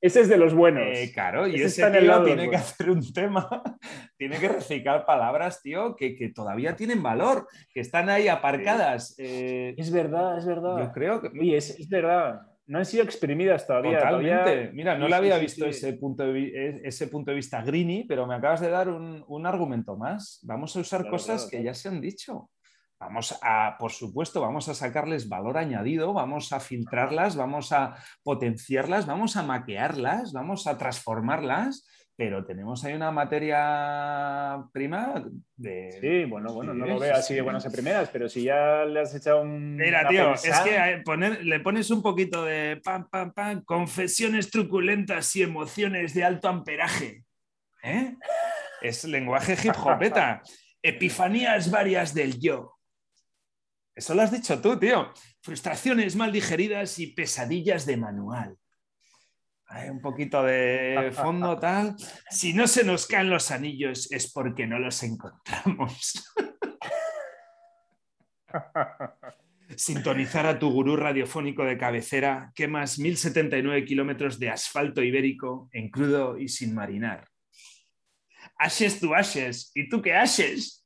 Ese 0.00 0.20
es 0.20 0.28
de 0.28 0.38
los 0.38 0.54
buenos. 0.54 0.84
Eh, 0.86 1.10
claro, 1.12 1.48
y 1.48 1.56
ese, 1.60 1.90
tío 1.90 2.22
tiene 2.22 2.48
que 2.48 2.56
hacer 2.56 2.88
un 2.88 3.12
tema, 3.12 3.48
tiene 4.16 4.38
que 4.38 4.48
reciclar 4.48 5.04
palabras, 5.04 5.60
tío, 5.60 5.96
que, 5.96 6.14
que, 6.14 6.28
todavía 6.28 6.76
tienen 6.76 7.02
valor, 7.02 7.48
que 7.74 7.80
están 7.80 8.08
ahí 8.08 8.28
aparcadas. 8.28 9.16
Eh, 9.18 9.74
es 9.76 9.90
verdad, 9.90 10.38
es 10.38 10.46
verdad. 10.46 10.78
Yo 10.78 10.92
creo 10.92 11.20
que. 11.20 11.28
Oye, 11.28 11.56
es, 11.56 11.70
es 11.70 11.88
verdad 11.88 12.42
no 12.68 12.78
han 12.78 12.84
sido 12.84 13.02
exprimidas 13.02 13.66
todavía. 13.66 13.98
Totalmente. 13.98 14.70
Mira, 14.74 14.96
no 14.96 15.08
le 15.08 15.16
había 15.16 15.38
visto 15.38 15.64
Ese, 15.64 15.94
punto 15.94 16.24
de, 16.24 16.82
ese 16.84 17.08
punto 17.08 17.30
de 17.30 17.36
vista 17.36 17.62
greeny, 17.62 18.04
pero 18.04 18.26
me 18.26 18.34
acabas 18.34 18.60
de 18.60 18.68
dar 18.68 18.88
un, 18.90 19.46
argumento 19.46 19.96
más. 19.96 20.40
Vamos 20.42 20.76
a 20.76 20.80
usar 20.80 21.08
cosas 21.08 21.48
que 21.50 21.62
ya 21.62 21.72
se 21.72 21.88
han 21.88 22.00
dicho. 22.00 22.50
Vamos 23.00 23.38
a, 23.42 23.76
por 23.78 23.92
supuesto, 23.92 24.40
vamos 24.40 24.68
a 24.68 24.74
sacarles 24.74 25.28
valor 25.28 25.56
añadido, 25.56 26.12
vamos 26.12 26.52
a 26.52 26.60
filtrarlas, 26.60 27.36
vamos 27.36 27.72
a 27.72 27.96
potenciarlas, 28.22 29.06
vamos 29.06 29.36
a 29.36 29.44
maquearlas, 29.44 30.32
vamos 30.32 30.66
a 30.66 30.76
transformarlas 30.76 31.86
pero 32.18 32.44
tenemos 32.44 32.84
ahí 32.84 32.94
una 32.94 33.12
materia 33.12 34.66
prima 34.72 35.24
de... 35.54 35.98
Sí, 36.00 36.24
bueno, 36.28 36.52
bueno, 36.52 36.74
no 36.74 36.84
lo 36.84 36.98
veo 36.98 37.14
así 37.14 37.32
de 37.32 37.42
buenas 37.42 37.64
a 37.64 37.70
primeras, 37.70 38.10
pero 38.10 38.28
si 38.28 38.42
ya 38.42 38.84
le 38.84 38.98
has 38.98 39.14
echado 39.14 39.42
un... 39.42 39.76
Mira, 39.76 40.08
tío, 40.08 40.34
es 40.34 40.60
que 40.64 40.76
eh, 40.76 41.04
le 41.44 41.60
pones 41.60 41.88
un 41.92 42.02
poquito 42.02 42.44
de 42.44 42.80
pam, 42.82 43.08
pam, 43.08 43.32
pam, 43.32 43.62
confesiones 43.62 44.50
truculentas 44.50 45.36
y 45.36 45.44
emociones 45.44 46.12
de 46.12 46.24
alto 46.24 46.48
amperaje. 46.48 47.22
¿eh? 47.84 48.16
Es 48.82 49.04
lenguaje 49.04 49.56
hip 49.62 49.76
hopeta. 49.80 50.42
Epifanías 50.82 51.70
varias 51.70 52.14
del 52.14 52.40
yo. 52.40 52.80
Eso 53.94 54.16
lo 54.16 54.22
has 54.22 54.32
dicho 54.32 54.60
tú, 54.60 54.76
tío. 54.76 55.12
Frustraciones 55.40 56.16
mal 56.16 56.32
digeridas 56.32 56.98
y 56.98 57.12
pesadillas 57.12 57.86
de 57.86 57.96
manual. 57.96 58.58
Hay 59.70 59.90
un 59.90 60.00
poquito 60.00 60.42
de 60.42 61.12
fondo 61.14 61.58
tal. 61.58 61.94
Si 62.30 62.54
no 62.54 62.66
se 62.66 62.84
nos 62.84 63.06
caen 63.06 63.28
los 63.28 63.50
anillos 63.50 64.10
es 64.10 64.32
porque 64.32 64.66
no 64.66 64.78
los 64.78 65.02
encontramos. 65.02 66.34
Sintonizar 69.76 70.46
a 70.46 70.58
tu 70.58 70.70
gurú 70.70 70.96
radiofónico 70.96 71.64
de 71.64 71.76
cabecera, 71.76 72.50
quemas 72.54 72.98
1079 72.98 73.84
kilómetros 73.84 74.38
de 74.38 74.48
asfalto 74.48 75.02
ibérico 75.02 75.68
en 75.72 75.90
crudo 75.90 76.38
y 76.38 76.48
sin 76.48 76.74
marinar. 76.74 77.28
Ashes 78.56 78.98
tu 78.98 79.14
ashes. 79.14 79.70
¿Y 79.74 79.90
tú 79.90 80.00
qué 80.00 80.14
ashes? 80.14 80.82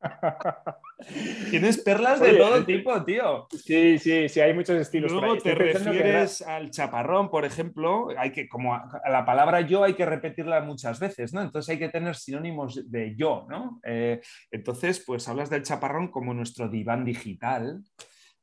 Tienes 1.50 1.78
perlas 1.78 2.20
de 2.20 2.34
todo 2.34 2.64
tipo, 2.64 3.04
tío. 3.04 3.46
Sí, 3.50 3.98
sí, 3.98 4.28
sí, 4.28 4.40
hay 4.40 4.52
muchos 4.52 4.76
estilos. 4.76 5.12
Luego 5.12 5.38
te 5.38 5.54
refieres 5.54 6.42
al 6.42 6.70
chaparrón, 6.70 7.30
por 7.30 7.44
ejemplo, 7.44 8.08
hay 8.16 8.32
que, 8.32 8.48
como 8.48 8.74
a, 8.74 9.00
la 9.08 9.24
palabra 9.24 9.60
yo 9.60 9.84
hay 9.84 9.94
que 9.94 10.06
repetirla 10.06 10.60
muchas 10.60 10.98
veces, 10.98 11.32
¿no? 11.32 11.42
Entonces 11.42 11.70
hay 11.70 11.78
que 11.78 11.88
tener 11.88 12.16
sinónimos 12.16 12.90
de 12.90 13.14
yo, 13.16 13.46
¿no? 13.48 13.80
Eh, 13.84 14.20
entonces, 14.50 15.02
pues 15.06 15.28
hablas 15.28 15.50
del 15.50 15.62
chaparrón 15.62 16.08
como 16.08 16.34
nuestro 16.34 16.68
diván 16.68 17.04
digital. 17.04 17.80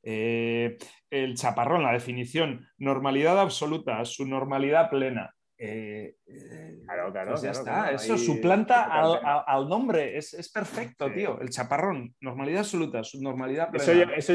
Eh, 0.01 0.77
el 1.09 1.35
chaparrón, 1.35 1.83
la 1.83 1.91
definición, 1.91 2.67
normalidad 2.77 3.39
absoluta, 3.39 4.05
su 4.05 4.25
normalidad 4.25 4.89
plena. 4.89 5.35
Eh, 5.65 6.15
eh, 6.27 6.79
claro, 6.85 7.11
claro. 7.11 7.31
Pues 7.31 7.41
ya 7.41 7.51
está, 7.51 7.91
eso 7.91 8.17
suplanta 8.17 8.83
al, 8.83 9.67
nombre, 9.67 10.17
es, 10.17 10.51
perfecto, 10.53 11.11
tío. 11.11 11.39
El 11.39 11.49
chaparrón, 11.49 12.15
normalidad 12.21 12.59
absoluta, 12.59 13.03
subnormalidad 13.03 13.69
plena. 13.71 14.13
Eso, 14.15 14.33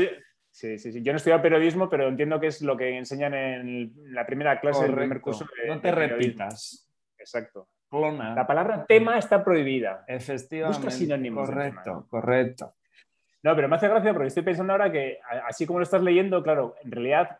sí, 0.51 0.79
sí, 0.79 0.93
sí. 0.93 1.03
Yo 1.03 1.12
no 1.12 1.16
estudiado 1.16 1.43
periodismo, 1.43 1.88
pero 1.88 2.09
entiendo 2.09 2.40
que 2.40 2.49
es 2.49 2.62
lo 2.62 2.77
que 2.77 2.97
enseñan 2.97 3.35
en 3.35 3.93
la 4.14 4.27
primera 4.27 4.61
clase 4.61 4.83
del 4.83 4.95
primer 4.95 5.21
curso. 5.21 5.47
no 5.66 5.81
te 5.81 5.93
repitas. 5.93 6.88
Exacto. 7.19 7.69
La 7.93 8.47
palabra 8.47 8.87
tema 8.87 9.19
está 9.19 9.43
prohibida. 9.43 10.05
Efectivamente. 10.07 10.79
Busca 10.79 10.90
sinónimos. 10.90 11.49
Correcto, 11.49 12.07
correcto. 12.09 12.75
No, 13.43 13.57
pero 13.57 13.69
me 13.69 13.77
hace 13.77 13.88
gracia 13.88 14.12
porque 14.12 14.29
estoy 14.29 14.43
pensando 14.45 14.73
ahora 14.73 14.93
que, 14.93 15.19
así 15.49 15.66
como 15.66 15.79
lo 15.79 15.83
estás 15.83 16.03
leyendo, 16.03 16.43
claro, 16.43 16.77
en 16.85 16.90
realidad, 16.93 17.38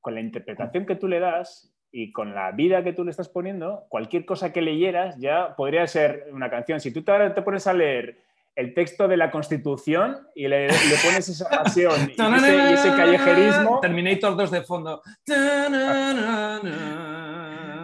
con 0.00 0.14
la 0.14 0.20
interpretación 0.20 0.84
que 0.84 0.96
tú 0.96 1.08
le 1.08 1.20
das, 1.20 1.72
y 1.92 2.12
con 2.12 2.34
la 2.34 2.52
vida 2.52 2.84
que 2.84 2.92
tú 2.92 3.04
le 3.04 3.10
estás 3.10 3.28
poniendo, 3.28 3.84
cualquier 3.88 4.24
cosa 4.24 4.52
que 4.52 4.62
leyeras 4.62 5.18
ya 5.18 5.54
podría 5.56 5.86
ser 5.86 6.28
una 6.32 6.50
canción. 6.50 6.80
Si 6.80 6.92
tú 6.92 7.02
te, 7.02 7.30
te 7.30 7.42
pones 7.42 7.66
a 7.66 7.72
leer 7.72 8.18
el 8.54 8.74
texto 8.74 9.08
de 9.08 9.16
la 9.16 9.30
Constitución 9.30 10.28
y 10.34 10.46
le, 10.48 10.68
pones 11.02 11.28
esa 11.28 11.48
pasión 11.64 11.92
y, 12.08 12.12
ese, 12.12 12.88
callejerismo... 12.96 13.80
Terminator 13.80 14.36
2 14.36 14.50
de 14.50 14.62
fondo. 14.62 15.02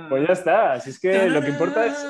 Pues 0.08 0.26
ya 0.26 0.32
está. 0.32 0.72
Así 0.74 0.90
es 0.90 1.00
que 1.00 1.28
lo 1.28 1.40
que 1.40 1.48
importa 1.48 1.86
es... 1.86 2.06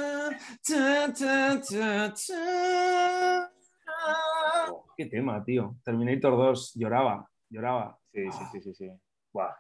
qué 4.97 5.07
tema, 5.07 5.45
tío. 5.45 5.77
Terminator 5.85 6.37
2 6.37 6.75
lloraba, 6.75 7.29
lloraba. 7.49 7.99
Sí, 8.13 8.25
sí, 8.31 8.45
sí, 8.53 8.61
sí. 8.61 8.75
sí 8.75 9.06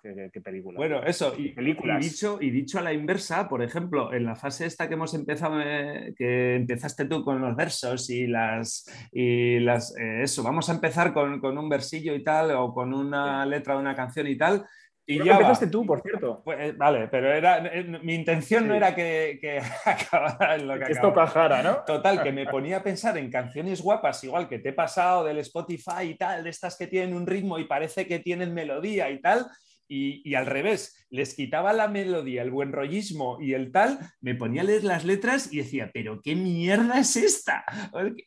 qué, 0.03 0.41
película. 0.41 0.77
Bueno, 0.77 1.03
eso, 1.03 1.35
y, 1.37 1.55
dicho, 2.01 2.39
y 2.41 2.51
dicho 2.51 2.79
a 2.79 2.83
la 2.83 2.93
inversa, 2.93 3.49
por 3.49 3.63
ejemplo, 3.63 4.13
en 4.13 4.25
la 4.25 4.37
fase 4.37 4.67
esta 4.67 4.89
que 4.89 4.95
hemos 4.95 5.15
empezado, 5.15 5.61
eh, 5.61 6.15
que 6.17 6.57
empezaste 6.57 7.07
tú 7.07 7.25
con 7.25 7.41
los 7.41 7.57
versos 7.57 8.11
y 8.11 8.27
las, 8.27 8.91
y 9.13 9.61
las 9.61 9.97
eh, 9.97 10.23
eso, 10.23 10.43
vamos 10.43 10.69
a 10.69 10.75
empezar 10.75 11.13
con, 11.13 11.41
un 11.59 11.69
versillo 11.69 12.15
y 12.15 12.23
tal, 12.23 12.51
o 12.53 12.73
con 12.73 12.93
una 12.95 13.47
letra 13.47 13.75
de 13.75 13.81
una 13.81 13.95
canción 13.95 14.27
y 14.27 14.37
tal, 14.37 14.65
y 15.07 15.25
ya 15.25 15.33
empezaste 15.33 15.69
tú, 15.69 15.87
por 15.87 16.03
cierto. 16.03 16.43
Pues, 16.45 16.59
eh, 16.61 16.73
vale, 16.77 17.07
pero 17.09 17.33
era, 17.33 17.63
mi 18.03 18.15
intención 18.15 18.67
no 18.67 18.75
era 18.75 18.95
que, 18.95 19.39
que 19.41 19.61
acabara 19.85 20.57
en 20.57 20.67
lo 20.67 20.79
que, 20.79 20.93
esto 20.93 21.15
cajara, 21.15 21.63
¿no? 21.63 21.77
Total, 21.87 22.23
que 22.23 22.33
me 22.33 22.47
ponía 22.51 22.79
a 22.79 22.83
pensar 22.83 23.17
en 23.17 23.31
canciones 23.31 23.81
guapas, 23.81 24.23
igual 24.25 24.49
que 24.49 24.59
te 24.59 24.71
he 24.71 24.73
pasado 24.73 25.23
del 25.25 25.39
Spotify 25.39 26.03
y 26.11 26.15
tal, 26.17 26.43
de 26.43 26.51
estas 26.51 26.77
que 26.77 26.89
tienen 26.89 27.15
un 27.15 27.27
ritmo 27.27 27.59
y 27.59 27.65
parece 27.65 28.07
que 28.07 28.19
tienen 28.19 28.53
melodía 28.53 29.09
y 29.11 29.21
tal, 29.21 29.47
y, 29.89 30.35
al 30.35 30.47
revés, 30.47 31.07
les 31.11 31.35
quitaba 31.35 31.73
la 31.73 31.89
melodía, 31.89 32.43
el 32.43 32.51
buen 32.51 32.73
rollismo 32.73 33.39
y 33.41 33.55
el 33.55 33.73
tal, 33.73 33.99
me 34.21 34.35
ponía 34.35 34.63
a 34.63 34.65
leer 34.65 34.85
las 34.85 35.05
letras 35.05 35.53
y 35.53 35.59
decía, 35.59 35.91
pero 35.93 36.21
qué 36.23 36.35
mierda 36.35 36.99
es 36.99 37.17
esta. 37.17 37.65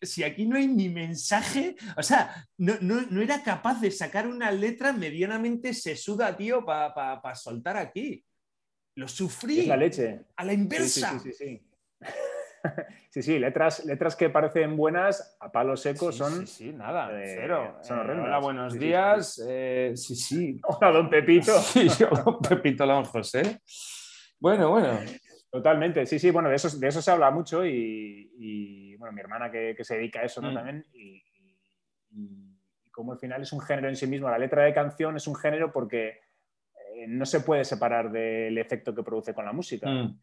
Si 0.01 0.23
aquí 0.23 0.45
no 0.45 0.55
hay 0.55 0.67
ni 0.67 0.89
mensaje, 0.89 1.75
o 1.97 2.03
sea, 2.03 2.47
no, 2.57 3.21
era 3.21 3.43
capaz 3.43 3.81
de 3.81 3.91
sacar 3.91 4.27
una 4.27 4.51
letra 4.51 4.93
medianamente 4.93 5.73
sesuda, 5.73 6.35
tío, 6.35 6.65
para 6.65 7.35
soltar 7.35 7.77
aquí. 7.77 8.23
Lo 8.95 9.07
sufrí. 9.07 9.61
Es 9.61 9.67
la 9.67 9.77
leche. 9.77 10.21
A 10.35 10.43
la 10.43 10.53
inversa. 10.53 11.19
sí, 11.19 11.31
sí. 11.31 11.31
sí 11.31 11.47
sí, 11.47 11.59
sí, 11.59 11.69
letras, 13.39 13.85
letras 13.85 14.15
que 14.15 14.29
parecen 14.29 14.75
buenas 14.75 15.37
a 15.39 15.51
palo 15.51 15.75
seco 15.77 16.11
son. 16.11 16.47
Sí, 16.47 16.65
sí, 16.65 16.73
nada, 16.73 17.11
eh, 17.11 17.35
cero. 17.39 17.77
Son 17.81 18.09
eh, 18.09 18.21
hola, 18.21 18.39
buenos 18.39 18.73
días. 18.73 19.43
Eh, 19.47 19.93
sí, 19.95 20.15
sí. 20.15 20.61
Hola, 20.67 20.91
don 20.91 21.09
Pepito. 21.09 21.53
Sí, 21.59 21.87
don 22.23 22.39
Pepito, 22.39 22.85
don 22.85 23.05
José. 23.05 23.61
Bueno, 24.39 24.71
bueno. 24.71 24.99
Totalmente, 25.51 26.05
sí, 26.05 26.19
sí, 26.19 26.29
bueno, 26.29 26.47
de 26.49 26.55
eso, 26.55 26.69
de 26.77 26.87
eso 26.87 27.01
se 27.01 27.09
habla 27.09 27.31
mucho 27.31 27.65
y, 27.65 28.95
bueno, 28.97 29.11
mi 29.13 29.21
hermana 29.21 29.49
que, 29.49 29.75
se 29.81 29.95
dedica 29.95 30.19
a 30.19 30.25
eso 30.25 30.41
¿no? 30.41 30.51
Mm. 30.51 30.53
también 30.53 30.85
y, 30.93 31.23
como 32.91 33.13
al 33.13 33.19
final 33.19 33.41
es 33.41 33.51
un 33.51 33.59
género 33.59 33.89
en 33.89 33.95
sí 33.95 34.05
mismo, 34.05 34.29
la 34.29 34.37
letra 34.37 34.63
de 34.63 34.73
canción 34.73 35.15
es 35.15 35.25
un 35.25 35.35
género 35.35 35.71
porque 35.71 36.19
no 37.07 37.25
se 37.25 37.39
puede 37.39 37.65
separar 37.65 38.11
del 38.11 38.57
efecto 38.59 38.93
que 38.93 39.01
produce 39.01 39.33
con 39.33 39.45
la 39.45 39.53
música. 39.53 39.89
Mm 39.89 40.19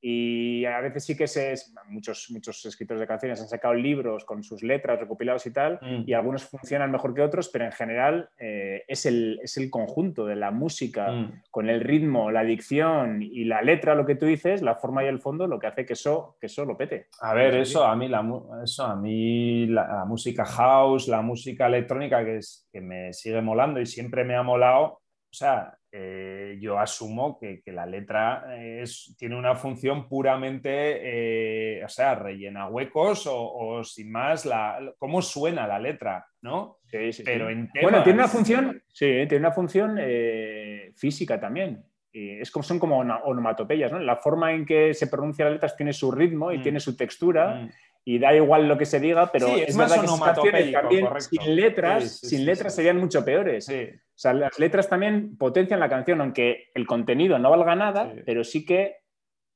y 0.00 0.64
a 0.64 0.80
veces 0.80 1.04
sí 1.04 1.16
que 1.16 1.26
se, 1.26 1.54
muchos, 1.88 2.28
muchos 2.30 2.64
escritores 2.64 3.00
de 3.00 3.06
canciones 3.06 3.40
han 3.40 3.48
sacado 3.48 3.74
libros 3.74 4.24
con 4.24 4.42
sus 4.42 4.62
letras 4.62 5.00
recopilados 5.00 5.44
y 5.46 5.52
tal, 5.52 5.78
Mm. 5.82 6.04
y 6.06 6.12
algunos 6.12 6.44
funcionan 6.44 6.90
mejor 6.90 7.14
que 7.14 7.22
otros, 7.22 7.48
pero 7.48 7.64
en 7.64 7.72
general 7.72 8.28
eh, 8.38 8.84
es, 8.86 9.06
el, 9.06 9.40
es 9.42 9.56
el 9.56 9.70
conjunto 9.70 10.24
de 10.26 10.36
la 10.36 10.50
música 10.50 11.10
Mm. 11.10 11.42
con 11.50 11.68
el 11.68 11.80
ritmo, 11.80 12.30
la 12.30 12.44
dicción 12.44 13.22
y 13.22 13.44
la 13.44 13.62
letra, 13.62 13.94
lo 13.94 14.06
que 14.06 14.14
tú 14.14 14.26
dices, 14.26 14.62
la 14.62 14.76
forma 14.76 15.02
y 15.04 15.06
el 15.08 15.20
fondo, 15.20 15.46
lo 15.46 15.58
que 15.58 15.66
hace 15.66 15.84
que 15.86 15.94
eso, 15.94 16.36
que 16.40 16.46
eso 16.46 16.64
lo 16.64 16.76
pete. 16.76 17.06
A 17.20 17.34
ver, 17.34 17.54
eso 17.56 17.84
a 17.84 17.96
mí, 17.96 18.08
la, 18.08 18.24
eso 18.62 18.84
a 18.84 18.94
mí 18.96 19.66
la, 19.66 19.86
la 19.88 20.04
música 20.04 20.44
house, 20.44 21.08
la 21.08 21.22
música 21.22 21.66
electrónica 21.66 22.24
que, 22.24 22.36
es, 22.38 22.68
que 22.72 22.80
me 22.80 23.12
sigue 23.12 23.40
molando 23.42 23.80
y 23.80 23.86
siempre 23.86 24.24
me 24.24 24.36
ha 24.36 24.42
molado, 24.42 25.00
o 25.30 25.34
sea, 25.34 25.76
eh, 25.92 26.58
yo 26.60 26.78
asumo 26.78 27.38
que, 27.38 27.60
que 27.62 27.72
la 27.72 27.84
letra 27.86 28.44
eh, 28.56 28.80
es, 28.82 29.14
tiene 29.18 29.36
una 29.36 29.54
función 29.54 30.08
puramente, 30.08 30.70
eh, 30.70 31.84
o 31.84 31.88
sea, 31.88 32.14
rellena 32.14 32.68
huecos 32.68 33.26
o, 33.26 33.52
o 33.52 33.84
sin 33.84 34.10
más, 34.10 34.46
la, 34.46 34.78
cómo 34.98 35.20
suena 35.22 35.66
la 35.66 35.78
letra, 35.78 36.26
¿no? 36.42 36.78
Sí, 36.90 37.12
sí, 37.12 37.22
Pero 37.24 37.48
sí. 37.48 37.52
en 37.52 37.70
Bueno, 37.82 38.02
tiene 38.02 38.18
una 38.20 38.28
función, 38.28 38.82
sí, 38.92 39.06
tiene 39.28 39.38
una 39.38 39.52
función 39.52 39.96
eh, 40.00 40.92
física 40.96 41.38
también. 41.38 41.84
Es 42.10 42.50
como, 42.50 42.62
son 42.62 42.78
como 42.78 42.98
onomatopeyas, 42.98 43.92
¿no? 43.92 43.98
La 44.00 44.16
forma 44.16 44.52
en 44.52 44.64
que 44.64 44.92
se 44.94 45.06
pronuncia 45.06 45.44
las 45.44 45.54
letras 45.54 45.76
tiene 45.76 45.92
su 45.92 46.10
ritmo 46.10 46.50
y 46.50 46.58
Mm. 46.58 46.62
tiene 46.62 46.80
su 46.80 46.96
textura. 46.96 47.54
Mm. 47.54 47.70
Y 48.08 48.18
da 48.18 48.34
igual 48.34 48.66
lo 48.66 48.78
que 48.78 48.86
se 48.86 49.00
diga, 49.00 49.30
pero 49.30 49.48
Sí, 49.48 49.60
es, 49.60 49.68
es 49.68 49.76
más 49.76 49.90
verdad 49.90 50.02
que 50.16 50.24
canciones 50.24 50.72
también 50.72 51.04
correcto. 51.04 51.28
sin 51.28 51.56
letras, 51.56 52.02
Sí, 52.04 52.26
sí, 52.26 52.36
sin 52.36 52.46
letras 52.46 52.74
serían 52.74 52.96
mucho 52.96 53.22
peores. 53.22 53.68
O 53.68 53.72
sea, 54.14 54.32
las 54.32 54.58
letras 54.58 54.88
también 54.88 55.36
potencian 55.36 55.78
la 55.78 55.90
canción, 55.90 56.22
aunque 56.22 56.70
el 56.74 56.86
contenido 56.86 57.38
no 57.38 57.50
valga 57.50 57.76
nada, 57.76 58.10
pero 58.24 58.44
sí 58.44 58.64
que 58.64 58.96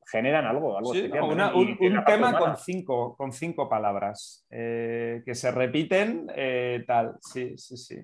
generan 0.05 0.45
algo, 0.45 0.77
algo 0.77 0.93
especial. 0.93 1.23
un, 1.23 2.05
tema 2.05 2.29
humana. 2.29 2.39
con 2.39 2.57
cinco, 2.59 3.17
con 3.17 3.33
cinco 3.33 3.71
palabras 3.71 4.47
eh, 4.51 5.23
que 5.25 5.35
se 5.35 5.51
repiten, 5.51 6.27
eh, 6.37 6.85
tal, 6.87 7.17
sí, 7.23 7.57
sí, 7.57 7.79
sí. 7.79 7.97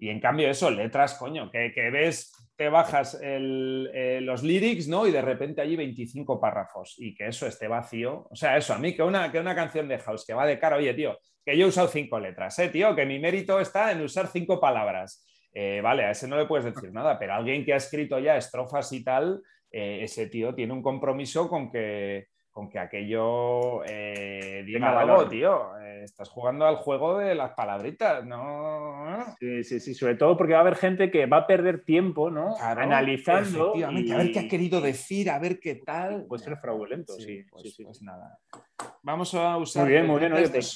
Y 0.00 0.08
en 0.08 0.18
cambio 0.18 0.50
eso, 0.50 0.68
letras, 0.68 1.14
coño, 1.14 1.48
que, 1.48 1.70
que 1.72 1.90
ves, 1.90 2.32
te 2.56 2.68
bajas 2.68 3.18
eh, 3.22 4.18
los 4.22 4.42
lyrics, 4.42 4.88
¿no? 4.88 5.06
Y 5.06 5.12
de 5.12 5.22
repente 5.22 5.60
allí 5.60 5.76
25 5.76 6.40
párrafos 6.40 6.94
y 6.98 7.14
que 7.14 7.28
eso 7.28 7.46
esté 7.46 7.68
vacío. 7.68 8.26
O 8.30 8.34
sea, 8.34 8.56
eso, 8.56 8.72
a 8.72 8.78
mí 8.78 8.94
que 8.94 9.02
una, 9.02 9.30
que 9.30 9.38
una 9.38 9.54
canción 9.54 9.88
de 9.88 9.98
house 9.98 10.24
que 10.26 10.34
va 10.34 10.46
de 10.46 10.58
cara, 10.58 10.76
oye, 10.76 10.94
tío, 10.94 11.18
que 11.44 11.56
yo 11.56 11.66
he 11.66 11.68
usado 11.68 11.86
cinco 11.88 12.18
letras, 12.18 12.58
¿eh, 12.58 12.68
tío? 12.68 12.96
Que 12.96 13.06
mi 13.06 13.18
mérito 13.18 13.60
está 13.60 13.92
en 13.92 14.02
usar 14.02 14.26
cinco 14.26 14.58
palabras. 14.58 15.24
Eh, 15.52 15.80
vale, 15.80 16.04
a 16.04 16.10
ese 16.10 16.26
no 16.26 16.36
le 16.36 16.46
puedes 16.46 16.66
decir 16.66 16.92
nada, 16.92 17.18
pero 17.18 17.34
alguien 17.34 17.64
que 17.64 17.72
ha 17.72 17.76
escrito 17.76 18.18
ya 18.18 18.36
estrofas 18.36 18.92
y 18.92 19.04
tal, 19.04 19.42
eh, 19.70 20.00
ese 20.02 20.26
tío 20.26 20.54
tiene 20.54 20.72
un 20.72 20.82
compromiso 20.82 21.48
con 21.48 21.70
que, 21.70 22.26
con 22.56 22.70
que 22.70 22.78
aquello 22.78 23.84
eh, 23.84 24.62
diga 24.64 24.98
algo, 24.98 25.12
valor. 25.12 25.28
tío. 25.28 25.78
Eh, 25.78 26.04
estás 26.04 26.30
jugando 26.30 26.64
al 26.64 26.76
juego 26.76 27.18
de 27.18 27.34
las 27.34 27.50
palabritas, 27.52 28.24
¿no? 28.24 29.26
Sí, 29.38 29.62
sí, 29.62 29.78
sí, 29.78 29.92
sobre 29.92 30.14
todo 30.14 30.38
porque 30.38 30.54
va 30.54 30.60
a 30.60 30.62
haber 30.62 30.76
gente 30.76 31.10
que 31.10 31.26
va 31.26 31.36
a 31.36 31.46
perder 31.46 31.84
tiempo, 31.84 32.30
¿no? 32.30 32.54
Claro, 32.56 32.80
Analizando. 32.80 33.74
y- 33.76 33.82
a 33.82 33.90
ver 34.16 34.32
qué 34.32 34.38
ha 34.38 34.48
querido 34.48 34.80
decir, 34.80 35.28
a 35.28 35.38
ver 35.38 35.60
qué 35.60 35.74
tal. 35.74 36.24
Puede 36.24 36.44
ser 36.44 36.56
fraudulento, 36.56 37.12
sí. 37.18 37.44
pues, 37.50 37.64
sí, 37.64 37.70
sí, 37.72 37.84
pues 37.84 38.00
nada. 38.00 38.38
Vamos 39.02 39.34
a 39.34 39.58
usar 39.58 39.82
Muy 39.82 39.92
bien, 39.92 40.06
muy 40.06 40.18
bien, 40.18 40.32
oye, 40.32 40.48
pues, 40.48 40.74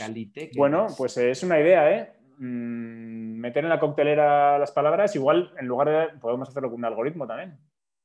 Bueno, 0.55 0.85
es- 0.89 0.97
pues 0.99 1.17
eh, 1.17 1.31
es 1.31 1.43
una 1.43 1.59
idea, 1.61 1.91
¿eh? 1.99 2.13
Mm, 2.37 3.41
meter 3.41 3.65
en 3.65 3.71
la 3.71 3.81
coctelera 3.81 4.59
las 4.59 4.71
palabras, 4.73 5.17
igual 5.17 5.55
en 5.59 5.67
lugar 5.67 5.89
de. 5.89 6.19
Podemos 6.19 6.47
hacerlo 6.47 6.69
con 6.69 6.81
un 6.81 6.85
algoritmo 6.85 7.27
también. 7.27 7.59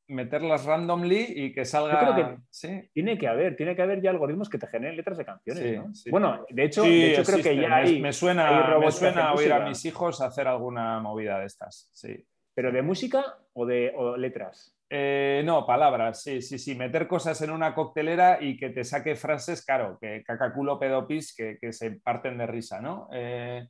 Meterlas 0.07 0.65
randomly 0.65 1.25
y 1.35 1.53
que 1.53 1.65
salga. 1.65 1.93
Yo 1.93 2.13
creo 2.13 2.15
que- 2.29 2.37
Sí. 2.49 2.89
Tiene 2.93 3.17
que 3.17 3.27
haber, 3.27 3.55
tiene 3.55 3.75
que 3.75 3.81
haber 3.81 4.01
ya 4.01 4.09
algoritmos 4.11 4.49
que 4.49 4.57
te 4.57 4.67
generen 4.67 4.95
letras 4.97 5.17
de 5.17 5.25
canciones, 5.25 5.63
Sí, 5.63 5.77
¿no? 5.77 5.93
sí. 5.95 6.09
Bueno, 6.11 6.45
de 6.49 6.63
hecho, 6.63 6.83
Sí, 6.83 6.89
de 7.01 7.11
hecho 7.13 7.23
creo 7.23 7.43
que 7.43 7.55
ya 7.55 7.69
Me- 7.69 7.75
hay. 7.75 8.01
me, 8.01 8.07
hay 8.09 8.13
suena, 8.13 8.77
me 8.79 8.91
suena 8.91 9.33
oír 9.33 9.51
a 9.53 9.59
mis 9.67 9.83
hijos 9.85 10.21
hacer 10.21 10.47
alguna 10.47 10.99
movida 10.99 11.39
de 11.39 11.45
estas. 11.45 11.89
Sí. 11.93 12.25
Pero 12.53 12.71
de 12.71 12.81
música 12.81 13.37
o 13.53 13.65
de 13.65 13.91
o 13.95 14.15
letras. 14.15 14.71
Eh, 14.89 15.41
no, 15.43 15.65
palabras, 15.65 16.21
sí, 16.21 16.41
sí, 16.41 16.59
sí. 16.59 16.75
Meter 16.75 17.07
cosas 17.07 17.41
en 17.41 17.49
una 17.49 17.73
coctelera 17.73 18.37
y 18.39 18.55
que 18.55 18.69
te 18.69 18.83
saque 18.83 19.15
frases, 19.15 19.65
claro, 19.65 19.97
que 19.99 20.23
cacaculo 20.23 20.79
pedopis 20.79 21.35
que, 21.35 21.57
que 21.59 21.73
se 21.73 21.91
parten 21.91 22.37
de 22.37 22.45
risa, 22.45 22.79
¿no? 22.79 23.09
Eh, 23.11 23.67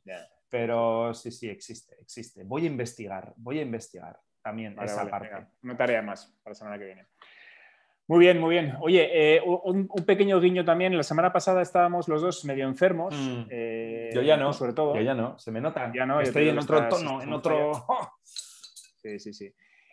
pero 0.48 1.14
sí, 1.14 1.30
sí, 1.32 1.48
existe, 1.48 1.96
existe. 2.00 2.44
Voy 2.44 2.64
a 2.64 2.66
investigar, 2.66 3.32
voy 3.36 3.58
a 3.58 3.62
investigar 3.62 4.20
también 4.46 4.76
Vale, 4.76 4.86
esa 4.86 4.98
vale, 4.98 5.10
parte. 5.10 5.28
venga, 5.28 5.50
una 5.64 5.76
tarea 5.76 6.02
más 6.02 6.26
para 6.44 6.52
la 6.52 6.54
semana 6.54 6.78
que 6.78 6.84
viene. 6.84 7.06
Muy 8.06 8.20
bien, 8.20 8.38
muy 8.40 8.50
bien. 8.54 8.74
Oye, 8.80 9.10
eh, 9.36 9.40
un, 9.44 9.88
un 9.90 10.04
pequeño 10.04 10.40
guiño 10.40 10.64
también. 10.64 10.96
La 10.96 11.02
semana 11.02 11.32
pasada 11.32 11.62
estábamos 11.62 12.06
los 12.06 12.22
dos 12.22 12.44
medio 12.44 12.64
enfermos. 12.68 13.12
Mm. 13.12 13.46
eh, 13.50 14.10
Yo 14.14 14.22
ya 14.22 14.36
no, 14.36 14.52
Sobre 14.52 14.72
todo. 14.74 14.94
yo 14.94 15.00
ya 15.02 15.14
no, 15.14 15.36
se 15.40 15.50
me 15.50 15.60
nota. 15.60 15.90
Ya 15.92 16.06
no, 16.06 16.20
Estoy 16.20 16.48
en 16.48 16.58
otro 16.60 16.78
estás- 16.78 17.00
tono, 17.00 17.20
en 17.20 17.32
otro... 17.32 17.72
Sí, 18.22 19.18
sí, 19.18 19.32
sí. 19.32 19.52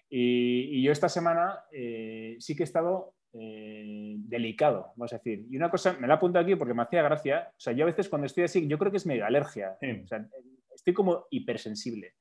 Y, 0.10 0.78
y 0.80 0.84
yo 0.84 0.92
esta 0.92 1.10
semana 1.10 1.62
eh, 1.72 2.36
sí 2.40 2.56
que 2.56 2.62
he 2.62 2.66
estado 2.66 3.16
delicado, 3.32 4.94
vamos 4.96 5.12
a 5.14 5.18
decir. 5.18 5.48
Y 5.50 5.58
una 5.58 5.72
cosa, 5.72 5.94
me 6.00 6.08
la 6.08 6.14
apunto 6.16 6.38
aquí 6.38 6.56
porque 6.56 6.76
me 6.76 6.84
hacía 6.84 7.02
gracia. 7.02 7.50
O 7.58 7.60
sea, 7.60 7.74
yo 7.74 7.84
a 7.84 7.88
veces 7.88 8.10
cuando 8.10 8.28
estoy 8.28 8.44
así, 8.44 8.68
yo 8.68 8.78
creo 8.78 8.92
que 8.92 8.98
es 8.98 9.08
medio 9.08 9.26
alergia. 9.26 9.76
Sí. 9.80 10.02
O 10.04 10.08
sea, 10.08 10.24
estoy 10.76 10.94
como 10.94 11.26
hipersensible. 11.32 12.14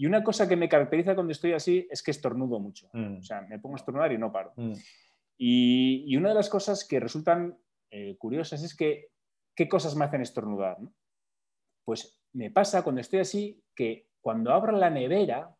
Y 0.00 0.06
una 0.06 0.24
cosa 0.24 0.48
que 0.48 0.56
me 0.56 0.66
caracteriza 0.66 1.14
cuando 1.14 1.32
estoy 1.32 1.52
así 1.52 1.86
es 1.90 2.02
que 2.02 2.10
estornudo 2.10 2.58
mucho. 2.58 2.88
Mm, 2.94 3.18
O 3.18 3.22
sea, 3.22 3.42
me 3.42 3.58
pongo 3.58 3.74
a 3.76 3.80
estornudar 3.80 4.10
y 4.10 4.16
no 4.16 4.32
paro. 4.32 4.54
mm. 4.56 4.72
Y, 5.36 6.04
y 6.06 6.16
una 6.16 6.30
de 6.30 6.36
las 6.36 6.48
cosas 6.48 6.86
que 6.88 6.98
resultan 6.98 7.58
eh, 7.90 8.16
curiosas 8.16 8.62
es 8.62 8.74
que, 8.74 9.10
¿qué 9.54 9.68
cosas 9.68 9.94
me 9.96 10.06
hacen 10.06 10.22
estornudar? 10.22 10.80
no? 10.80 10.90
Pues 11.84 12.18
me 12.32 12.50
pasa 12.50 12.82
cuando 12.82 13.02
estoy 13.02 13.20
así 13.20 13.62
que 13.74 14.06
cuando 14.22 14.52
abro 14.54 14.72
la 14.72 14.88
nevera, 14.88 15.54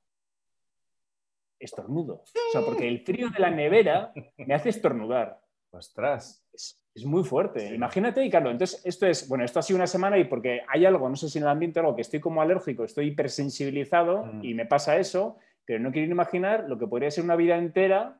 estornudo. 1.59 2.22
O 2.24 2.53
sea, 2.53 2.62
porque 2.62 2.88
el 2.88 3.00
frío 3.05 3.29
de 3.29 3.40
la 3.40 3.50
nevera 3.50 4.12
me 4.38 4.55
hace 4.55 4.70
estornudar. 4.70 5.38
Ostras. 5.72 6.42
Es, 6.52 6.80
es 6.94 7.04
muy 7.04 7.22
fuerte. 7.24 7.61
Sí. 7.68 7.74
Imagínate, 7.74 8.24
y 8.24 8.30
claro, 8.30 8.50
entonces 8.50 8.80
esto 8.85 9.06
es, 9.06 9.28
bueno, 9.28 9.44
esto 9.44 9.59
ha 9.59 9.62
sido 9.62 9.76
una 9.76 9.87
semana 9.87 10.18
y 10.18 10.24
porque 10.24 10.62
hay 10.68 10.85
algo, 10.85 11.09
no 11.09 11.16
sé 11.16 11.28
si 11.28 11.38
en 11.38 11.44
el 11.44 11.50
ambiente 11.50 11.78
algo 11.80 11.94
que 11.94 12.02
estoy 12.02 12.20
como 12.20 12.42
alérgico, 12.42 12.85
estoy 12.85 13.09
hipersensibilizado 13.09 14.24
Mm. 14.26 14.44
y 14.44 14.54
me 14.54 14.66
pasa 14.66 14.96
eso, 14.98 15.38
pero 15.64 15.78
no 15.78 15.92
quiero 15.92 16.11
imaginar 16.11 16.64
lo 16.68 16.78
que 16.78 16.87
podría 16.87 17.11
ser 17.11 17.24
una 17.24 17.37
vida 17.37 17.56
entera 17.56 18.18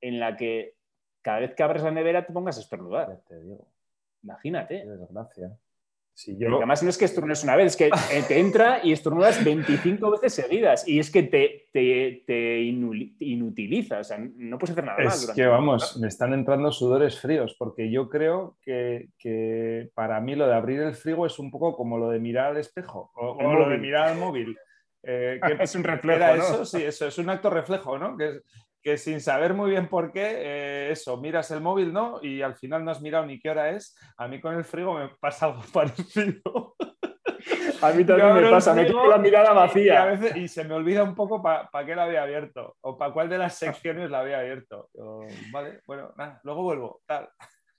en 0.00 0.20
la 0.20 0.36
que 0.36 0.74
cada 1.22 1.40
vez 1.40 1.54
que 1.54 1.62
abres 1.62 1.82
la 1.82 1.90
nevera 1.90 2.26
te 2.26 2.32
pongas 2.34 2.58
a 2.58 2.60
estornudar. 2.60 3.20
Te 3.26 3.40
digo, 3.40 3.66
Imagínate. 4.22 4.82
qué 4.82 4.88
desgracia. 4.90 5.56
Porque 6.14 6.44
yo, 6.44 6.56
además 6.56 6.82
no 6.82 6.90
es 6.90 6.98
que 6.98 7.06
estornudes 7.06 7.42
una 7.42 7.56
vez, 7.56 7.66
es 7.72 7.76
que 7.76 7.86
eh, 7.86 8.22
te 8.26 8.38
entra 8.38 8.80
y 8.84 8.92
estornudas 8.92 9.42
25 9.44 10.12
veces 10.12 10.34
seguidas 10.34 10.86
y 10.86 11.00
es 11.00 11.10
que 11.10 11.24
te, 11.24 11.68
te, 11.72 12.60
inutiliza, 13.18 13.98
o 13.98 14.04
sea, 14.04 14.18
no 14.18 14.56
puedes 14.56 14.72
hacer 14.72 14.84
nada 14.84 15.02
más. 15.02 15.28
Es 15.28 15.34
que 15.34 15.46
vamos, 15.46 15.98
me 15.98 16.06
están 16.06 16.32
entrando 16.32 16.70
sudores 16.70 17.20
fríos, 17.20 17.56
porque 17.58 17.90
yo 17.90 18.08
creo 18.08 18.56
que, 18.62 19.08
que 19.18 19.90
para 19.94 20.20
mí 20.20 20.36
lo 20.36 20.46
de 20.46 20.54
abrir 20.54 20.80
el 20.82 20.94
frigo 20.94 21.26
es 21.26 21.38
un 21.40 21.50
poco 21.50 21.74
como 21.76 21.98
lo 21.98 22.10
de 22.10 22.20
mirar 22.20 22.52
al 22.52 22.58
espejo 22.58 23.10
o, 23.14 23.42
lo 23.42 23.68
de 23.68 23.78
mirar 23.78 24.10
al 24.10 24.18
móvil. 24.18 24.56
Eh, 25.02 25.40
que 25.58 25.62
Es 25.64 25.74
un 25.74 25.82
reflejo, 25.82 26.16
era 26.16 26.36
¿no? 26.36 26.44
eso, 26.44 26.64
sí, 26.64 26.82
eso 26.82 27.08
es 27.08 27.18
un 27.18 27.28
acto 27.28 27.50
reflejo, 27.50 27.98
¿no? 27.98 28.16
Que, 28.16 28.28
es- 28.28 28.42
que 28.84 28.98
sin 28.98 29.20
saber 29.22 29.54
muy 29.54 29.70
bien 29.70 29.88
por 29.88 30.12
qué, 30.12 30.20
eh, 30.36 30.90
eso, 30.92 31.16
miras 31.16 31.50
el 31.50 31.62
móvil, 31.62 31.90
¿no? 31.90 32.20
Y 32.22 32.42
al 32.42 32.54
final 32.54 32.84
no 32.84 32.90
has 32.90 33.00
mirado 33.00 33.24
ni 33.24 33.40
qué 33.40 33.48
hora 33.48 33.70
es. 33.70 33.96
A 34.18 34.28
mí 34.28 34.42
con 34.42 34.54
el 34.54 34.64
frigo 34.64 34.94
me 34.98 35.08
pasa 35.08 35.46
algo 35.46 35.62
parecido. 35.72 36.76
A 37.80 37.92
mí 37.92 38.04
también 38.04 38.34
me 38.34 38.50
pasa, 38.50 38.74
me 38.74 38.86
quedo 38.86 39.06
la 39.06 39.18
mirada 39.18 39.48
Y, 39.48 39.50
a 39.50 39.54
vacía. 39.54 40.04
veces, 40.04 40.36
y 40.36 40.48
se 40.48 40.64
me 40.64 40.74
olvida 40.74 41.02
un 41.02 41.14
poco 41.14 41.42
para 41.42 41.68
qué 41.86 41.94
la 41.94 42.04
había 42.04 42.22
abierto 42.22 42.76
o 42.82 42.96
para 42.98 43.12
cuál 43.12 43.28
de 43.30 43.38
las 43.38 43.54
secciones 43.56 44.10
la 44.10 44.20
había 44.20 44.40
abierto. 44.40 44.88
Yo, 44.92 45.20
vale, 45.50 45.80
bueno, 45.86 46.12
nada, 46.16 46.40
luego 46.44 46.62
vuelvo. 46.62 47.00
Tal. 47.06 47.28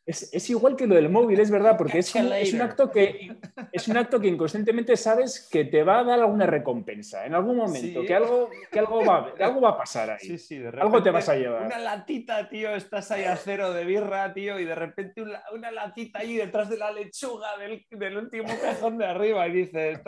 Es, 0.07 0.31
es 0.31 0.49
igual 0.51 0.75
que 0.75 0.85
lo 0.85 0.93
del 0.93 1.09
móvil, 1.09 1.39
es 1.39 1.49
verdad, 1.49 1.75
porque 1.77 1.97
es, 1.97 2.13
un- 2.13 2.31
es 2.31 2.53
un 2.53 2.61
acto 2.61 2.91
que, 2.91 3.35
es 3.71 3.87
un 3.87 3.97
acto 3.97 4.19
que 4.21 4.27
inconscientemente 4.27 4.95
sabes 4.97 5.49
que 5.51 5.65
te 5.65 5.83
va 5.83 5.99
a 5.99 6.03
dar 6.03 6.19
alguna 6.19 6.45
recompensa 6.45 7.25
en 7.25 7.33
algún 7.33 7.57
momento, 7.57 8.01
Sí. 8.01 8.05
que, 8.07 8.13
algo, 8.13 8.49
que 8.71 8.79
algo, 8.79 9.03
va, 9.03 9.33
que 9.33 9.43
algo 9.43 9.61
va 9.61 9.69
a 9.69 9.77
pasar 9.77 10.11
ahí. 10.11 10.19
Sí, 10.19 10.37
sí, 10.37 10.59
de 10.59 10.67
Algo 10.67 10.79
te 11.01 11.09
repente, 11.09 11.09
vas 11.11 11.29
a 11.29 11.35
llevar. 11.35 11.65
Una 11.65 11.79
latita, 11.79 12.47
tío, 12.49 12.75
estás 12.75 13.09
ahí 13.09 13.23
a 13.23 13.35
cero 13.35 13.73
de 13.73 13.83
birra, 13.83 14.31
tío, 14.31 14.59
y 14.59 14.65
de 14.65 14.75
repente 14.75 15.23
una, 15.23 15.41
una 15.51 15.71
latita 15.71 16.19
ahí 16.19 16.35
detrás 16.35 16.69
de 16.69 16.77
la 16.77 16.91
lechuga 16.91 17.57
del, 17.57 17.83
del 17.89 18.17
último 18.17 18.47
cajón 18.61 18.99
de 18.99 19.05
arriba 19.07 19.47
y 19.47 19.51
dices. 19.53 19.99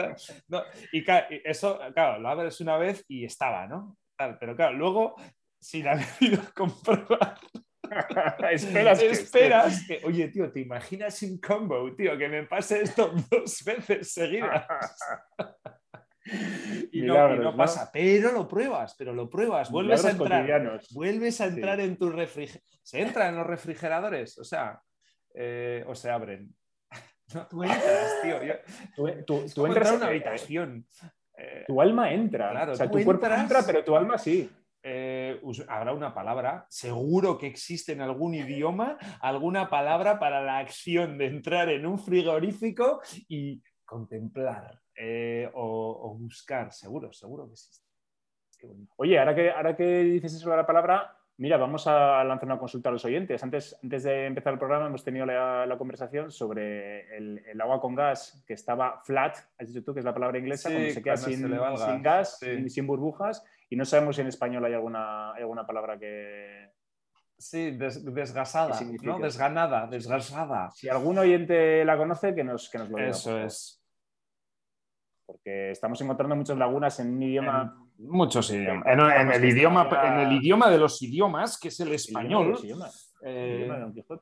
no, 0.47 0.61
y, 0.91 1.03
eso, 1.43 1.79
claro, 1.95 2.19
lo 2.19 2.29
abres 2.29 2.61
una 2.61 2.77
vez 2.77 3.03
y 3.07 3.25
estaba, 3.25 3.65
¿no? 3.65 3.97
Pero 4.39 4.55
claro, 4.55 4.73
luego, 4.77 5.15
sin 5.59 5.87
haber 5.87 6.05
ido 6.19 6.39
a 6.39 6.51
comprobar. 6.53 7.35
Esperas 8.51 8.99
que 8.99 9.09
esperas 9.09 9.87
que, 9.87 10.01
oye, 10.03 10.27
tío, 10.29 10.51
¿te 10.51 10.61
imaginas 10.61 11.21
un 11.23 11.39
combo, 11.39 11.93
tío, 11.95 12.17
que 12.17 12.29
me 12.29 12.43
pase 12.43 12.81
esto 12.81 13.13
dos 13.31 13.63
veces 13.63 14.11
seguidas? 14.11 14.65
y, 16.91 17.01
no, 17.01 17.55
pasa. 17.55 17.89
Pero 17.91 18.31
lo 18.31 18.47
pruebas, 18.47 18.95
pero 18.97 19.13
lo 19.13 19.29
pruebas. 19.29 19.71
Vuelves 19.71 20.05
a 20.05 20.11
entrar. 20.11 20.81
Vuelves 20.91 21.41
a 21.41 21.45
entrar 21.45 21.79
en 21.79 21.97
tu 21.97 22.09
refrigerador. 22.09 22.67
Se 22.83 23.01
entra 23.01 23.29
en 23.29 23.35
los 23.35 23.47
refrigeradores, 23.47 24.37
o 24.37 24.43
sea, 24.43 24.81
eh, 25.33 25.83
o 25.87 25.95
se 25.95 26.09
abren. 26.09 26.53
No, 27.33 27.45
tú 27.47 27.63
entras, 27.63 28.21
tío. 28.21 28.39
tú, 29.25 29.65
entras 29.65 29.89
en 29.89 29.95
una 29.95 30.07
habitación. 30.07 30.87
Eh, 31.37 31.65
tu 31.67 31.81
alma 31.81 32.11
entra. 32.11 32.51
Claro, 32.51 32.71
o 32.71 32.75
sea, 32.75 32.89
tu 32.89 33.03
cuerpo 33.03 33.27
entra, 33.27 33.61
pero 33.65 33.83
tu 33.83 33.95
alma 33.95 34.17
sí. 34.17 34.49
Eh, 34.89 35.41
habrá 35.67 35.91
una 35.91 36.13
palabra, 36.13 36.65
seguro 36.69 37.37
que 37.37 37.47
existe 37.47 37.91
en 37.91 37.99
algún 37.99 38.35
idioma, 38.35 38.97
alguna 39.19 39.69
palabra 39.69 40.17
para 40.17 40.41
la 40.41 40.59
acción 40.59 41.17
de 41.17 41.25
entrar 41.25 41.67
en 41.67 41.85
un 41.85 41.99
frigorífico 41.99 43.01
y 43.27 43.61
contemplar 43.83 44.79
eh, 44.95 45.51
o, 45.53 46.15
buscar, 46.17 46.71
seguro, 46.71 47.11
seguro 47.11 47.47
que 47.47 47.53
existe. 47.53 47.85
Oye, 48.95 49.19
ahora 49.19 49.35
que, 49.35 49.51
ahora 49.51 49.75
que 49.75 50.03
dices 50.03 50.35
eso 50.35 50.49
de 50.51 50.55
la 50.55 50.65
palabra, 50.65 51.17
mira, 51.35 51.57
vamos 51.57 51.85
a 51.87 52.23
lanzar 52.23 52.45
una 52.45 52.57
consulta 52.57 52.87
a 52.87 52.93
los 52.93 53.03
oyentes. 53.03 53.43
Antes, 53.43 53.77
antes 53.83 54.03
de 54.03 54.25
empezar 54.25 54.53
el 54.53 54.59
programa 54.59 54.87
hemos 54.87 55.03
tenido 55.03 55.25
la, 55.25 55.75
conversación 55.77 56.31
sobre 56.31 57.17
el, 57.17 57.59
agua 57.59 57.81
con 57.81 57.93
gas 57.93 58.41
que 58.47 58.53
estaba 58.53 59.01
flat, 59.03 59.37
has 59.57 59.67
dicho 59.67 59.83
tú 59.83 59.93
que 59.93 59.99
es 59.99 60.05
la 60.05 60.13
palabra 60.13 60.39
inglesa, 60.39 60.71
cuando 60.71 60.91
se 60.91 61.03
queda 61.03 61.17
sin, 61.17 62.01
gas, 62.01 62.39
sin, 62.39 62.87
burbujas, 62.87 63.43
y 63.69 63.75
no 63.75 63.85
sabemos 63.85 64.15
si 64.15 64.21
en 64.21 64.27
español 64.27 64.65
hay 64.65 64.73
alguna, 64.73 65.31
alguna 65.31 65.65
palabra 65.65 65.97
que, 65.97 66.71
Sí, 67.39 67.77
desgasada, 67.77 68.79
¿no? 69.03 69.19
Desganada, 69.19 69.85
desgasada. 69.85 70.71
Si 70.71 70.89
algún 70.89 71.19
oyente 71.19 71.85
la 71.85 71.95
conoce, 71.95 72.33
que 72.33 72.43
nos, 72.43 72.67
que 72.67 72.79
nos 72.79 72.89
lo 72.89 72.97
diga. 72.97 73.09
Eso 73.09 73.37
es 73.37 73.77
porque 75.27 75.71
estamos 75.71 75.99
encontrando 76.01 76.35
muchas 76.37 76.57
lagunas 76.57 76.99
en 77.01 77.13
un 77.13 77.21
idioma. 77.21 77.77
muchos 77.97 78.49
idiomas. 78.49 78.85
En, 78.87 79.31
el 79.31 79.43
idioma, 79.43 79.89
en 80.05 80.19
el 80.19 80.31
idioma 80.31 80.69
de 80.69 80.77
los 80.77 81.01
idiomas, 81.01 81.59
que 81.59 81.67
es 81.67 81.79
el 81.81 81.91
español. 81.91 82.57
Eh, 83.23 83.67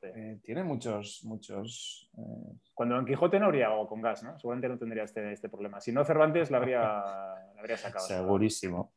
eh, 0.02 0.38
tiene 0.42 0.64
muchos, 0.64 1.20
muchos. 1.24 2.10
Eh, 2.18 2.58
Cuando 2.74 2.96
Don 2.96 3.06
Quijote 3.06 3.38
no 3.38 3.46
habría 3.46 3.68
agua 3.68 3.88
con 3.88 4.02
gas, 4.02 4.24
¿no? 4.24 4.36
Seguramente 4.38 4.68
no 4.68 4.78
tendría 4.78 5.04
este, 5.04 5.32
este 5.32 5.48
problema. 5.48 5.80
Si 5.80 5.92
no, 5.92 6.04
Cervantes 6.04 6.50
la 6.50 6.56
habría, 6.56 6.80
la 6.80 7.60
habría 7.60 7.76
sacado. 7.76 8.04
Segurísimo. 8.04 8.92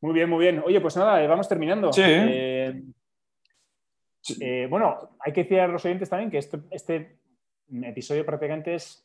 Muy 0.00 0.12
bien, 0.12 0.28
muy 0.28 0.40
bien. 0.40 0.62
Oye, 0.64 0.80
pues 0.80 0.96
nada, 0.96 1.26
vamos 1.26 1.48
terminando. 1.48 1.92
Sí. 1.92 2.02
bueno, 4.68 5.16
hay 5.20 5.32
que 5.32 5.42
decir 5.42 5.60
a 5.60 5.68
los 5.68 5.84
oyentes 5.84 6.08
también 6.10 6.30
que 6.30 6.38
este, 6.38 6.60
este 6.70 7.18
episodio 7.82 8.24
prácticamente 8.24 8.74
es 8.74 9.04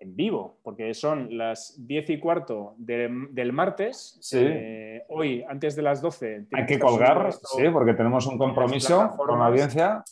en 0.00 0.16
vivo, 0.16 0.58
porque 0.62 0.94
son 0.94 1.36
las 1.36 1.74
10 1.86 2.10
y 2.10 2.18
cuarto 2.18 2.74
del 2.78 3.52
martes. 3.52 4.18
Eh, 4.32 5.02
hoy, 5.08 5.44
antes 5.46 5.76
de 5.76 5.82
las 5.82 6.00
12. 6.00 6.46
Hay 6.52 6.66
que 6.66 6.78
colgar, 6.78 7.32
sí, 7.32 7.64
porque 7.70 7.92
tenemos 7.92 8.26
un 8.26 8.38
compromiso 8.38 9.14
con 9.16 9.38
la 9.38 9.46
audiencia. 9.46 10.02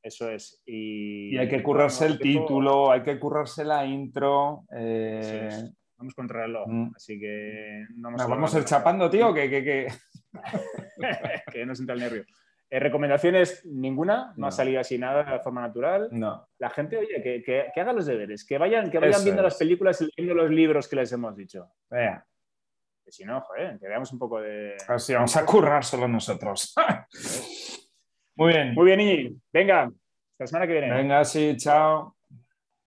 Eso 0.00 0.30
es. 0.30 0.62
Y, 0.66 1.36
hay 1.36 1.48
que 1.48 1.62
currarse 1.62 2.06
el 2.06 2.18
título, 2.18 2.92
hay 2.92 3.02
que 3.02 3.18
currarse 3.18 3.64
la 3.64 3.84
intro. 3.84 4.64
Eh, 4.76 5.70
vamos 6.04 6.14
contra 6.14 6.44
el 6.44 6.46
reloj, 6.46 6.68
mm. 6.68 6.92
así 6.94 7.18
que... 7.18 7.86
Nos 7.96 8.28
vamos 8.28 8.54
a 8.54 8.58
ir 8.58 8.64
chapando, 8.64 9.08
tío, 9.08 9.32
que... 9.32 9.48
que, 9.48 9.64
que... 9.64 9.88
que 11.52 11.66
no 11.66 11.74
sienta 11.74 11.94
el 11.94 12.00
nervio. 12.00 12.24
Eh, 12.70 12.80
recomendaciones 12.80 13.64
ninguna, 13.64 14.34
no, 14.36 14.48
ha 14.48 14.50
salido 14.50 14.80
así 14.80 14.98
nada 14.98 15.22
de 15.22 15.38
forma 15.40 15.60
natural. 15.60 16.08
No. 16.10 16.48
La 16.58 16.70
gente, 16.70 16.98
oye, 16.98 17.22
que, 17.22 17.80
haga 17.80 17.92
los 17.92 18.06
deberes, 18.06 18.44
que 18.44 18.58
vayan, 18.58 18.90
que 18.90 18.98
vayan 18.98 19.22
viendo 19.22 19.42
las 19.42 19.56
películas 19.56 20.00
y 20.00 20.06
leyendo 20.06 20.42
los 20.42 20.50
libros 20.50 20.88
que 20.88 20.96
les 20.96 21.12
hemos 21.12 21.36
dicho. 21.36 21.68
Vea. 21.88 22.26
Que 23.04 23.12
si 23.12 23.24
no, 23.24 23.40
joder, 23.42 23.78
que 23.78 23.86
veamos 23.86 24.12
un 24.12 24.18
poco 24.18 24.40
de. 24.40 24.76
Así, 24.88 25.14
vamos 25.14 25.36
a 25.36 25.46
currar 25.46 25.84
solo 25.84 26.08
nosotros. 26.08 26.74
Muy 28.36 28.52
bien. 28.52 28.74
Muy 28.74 28.86
bien, 28.86 29.00
Iñi. 29.00 29.40
Venga, 29.52 29.82
hasta 29.84 29.94
la 30.40 30.46
semana 30.46 30.66
que 30.66 30.72
viene. 30.72 30.90
Venga, 30.92 31.24
sí, 31.24 31.56
chao. 31.56 32.13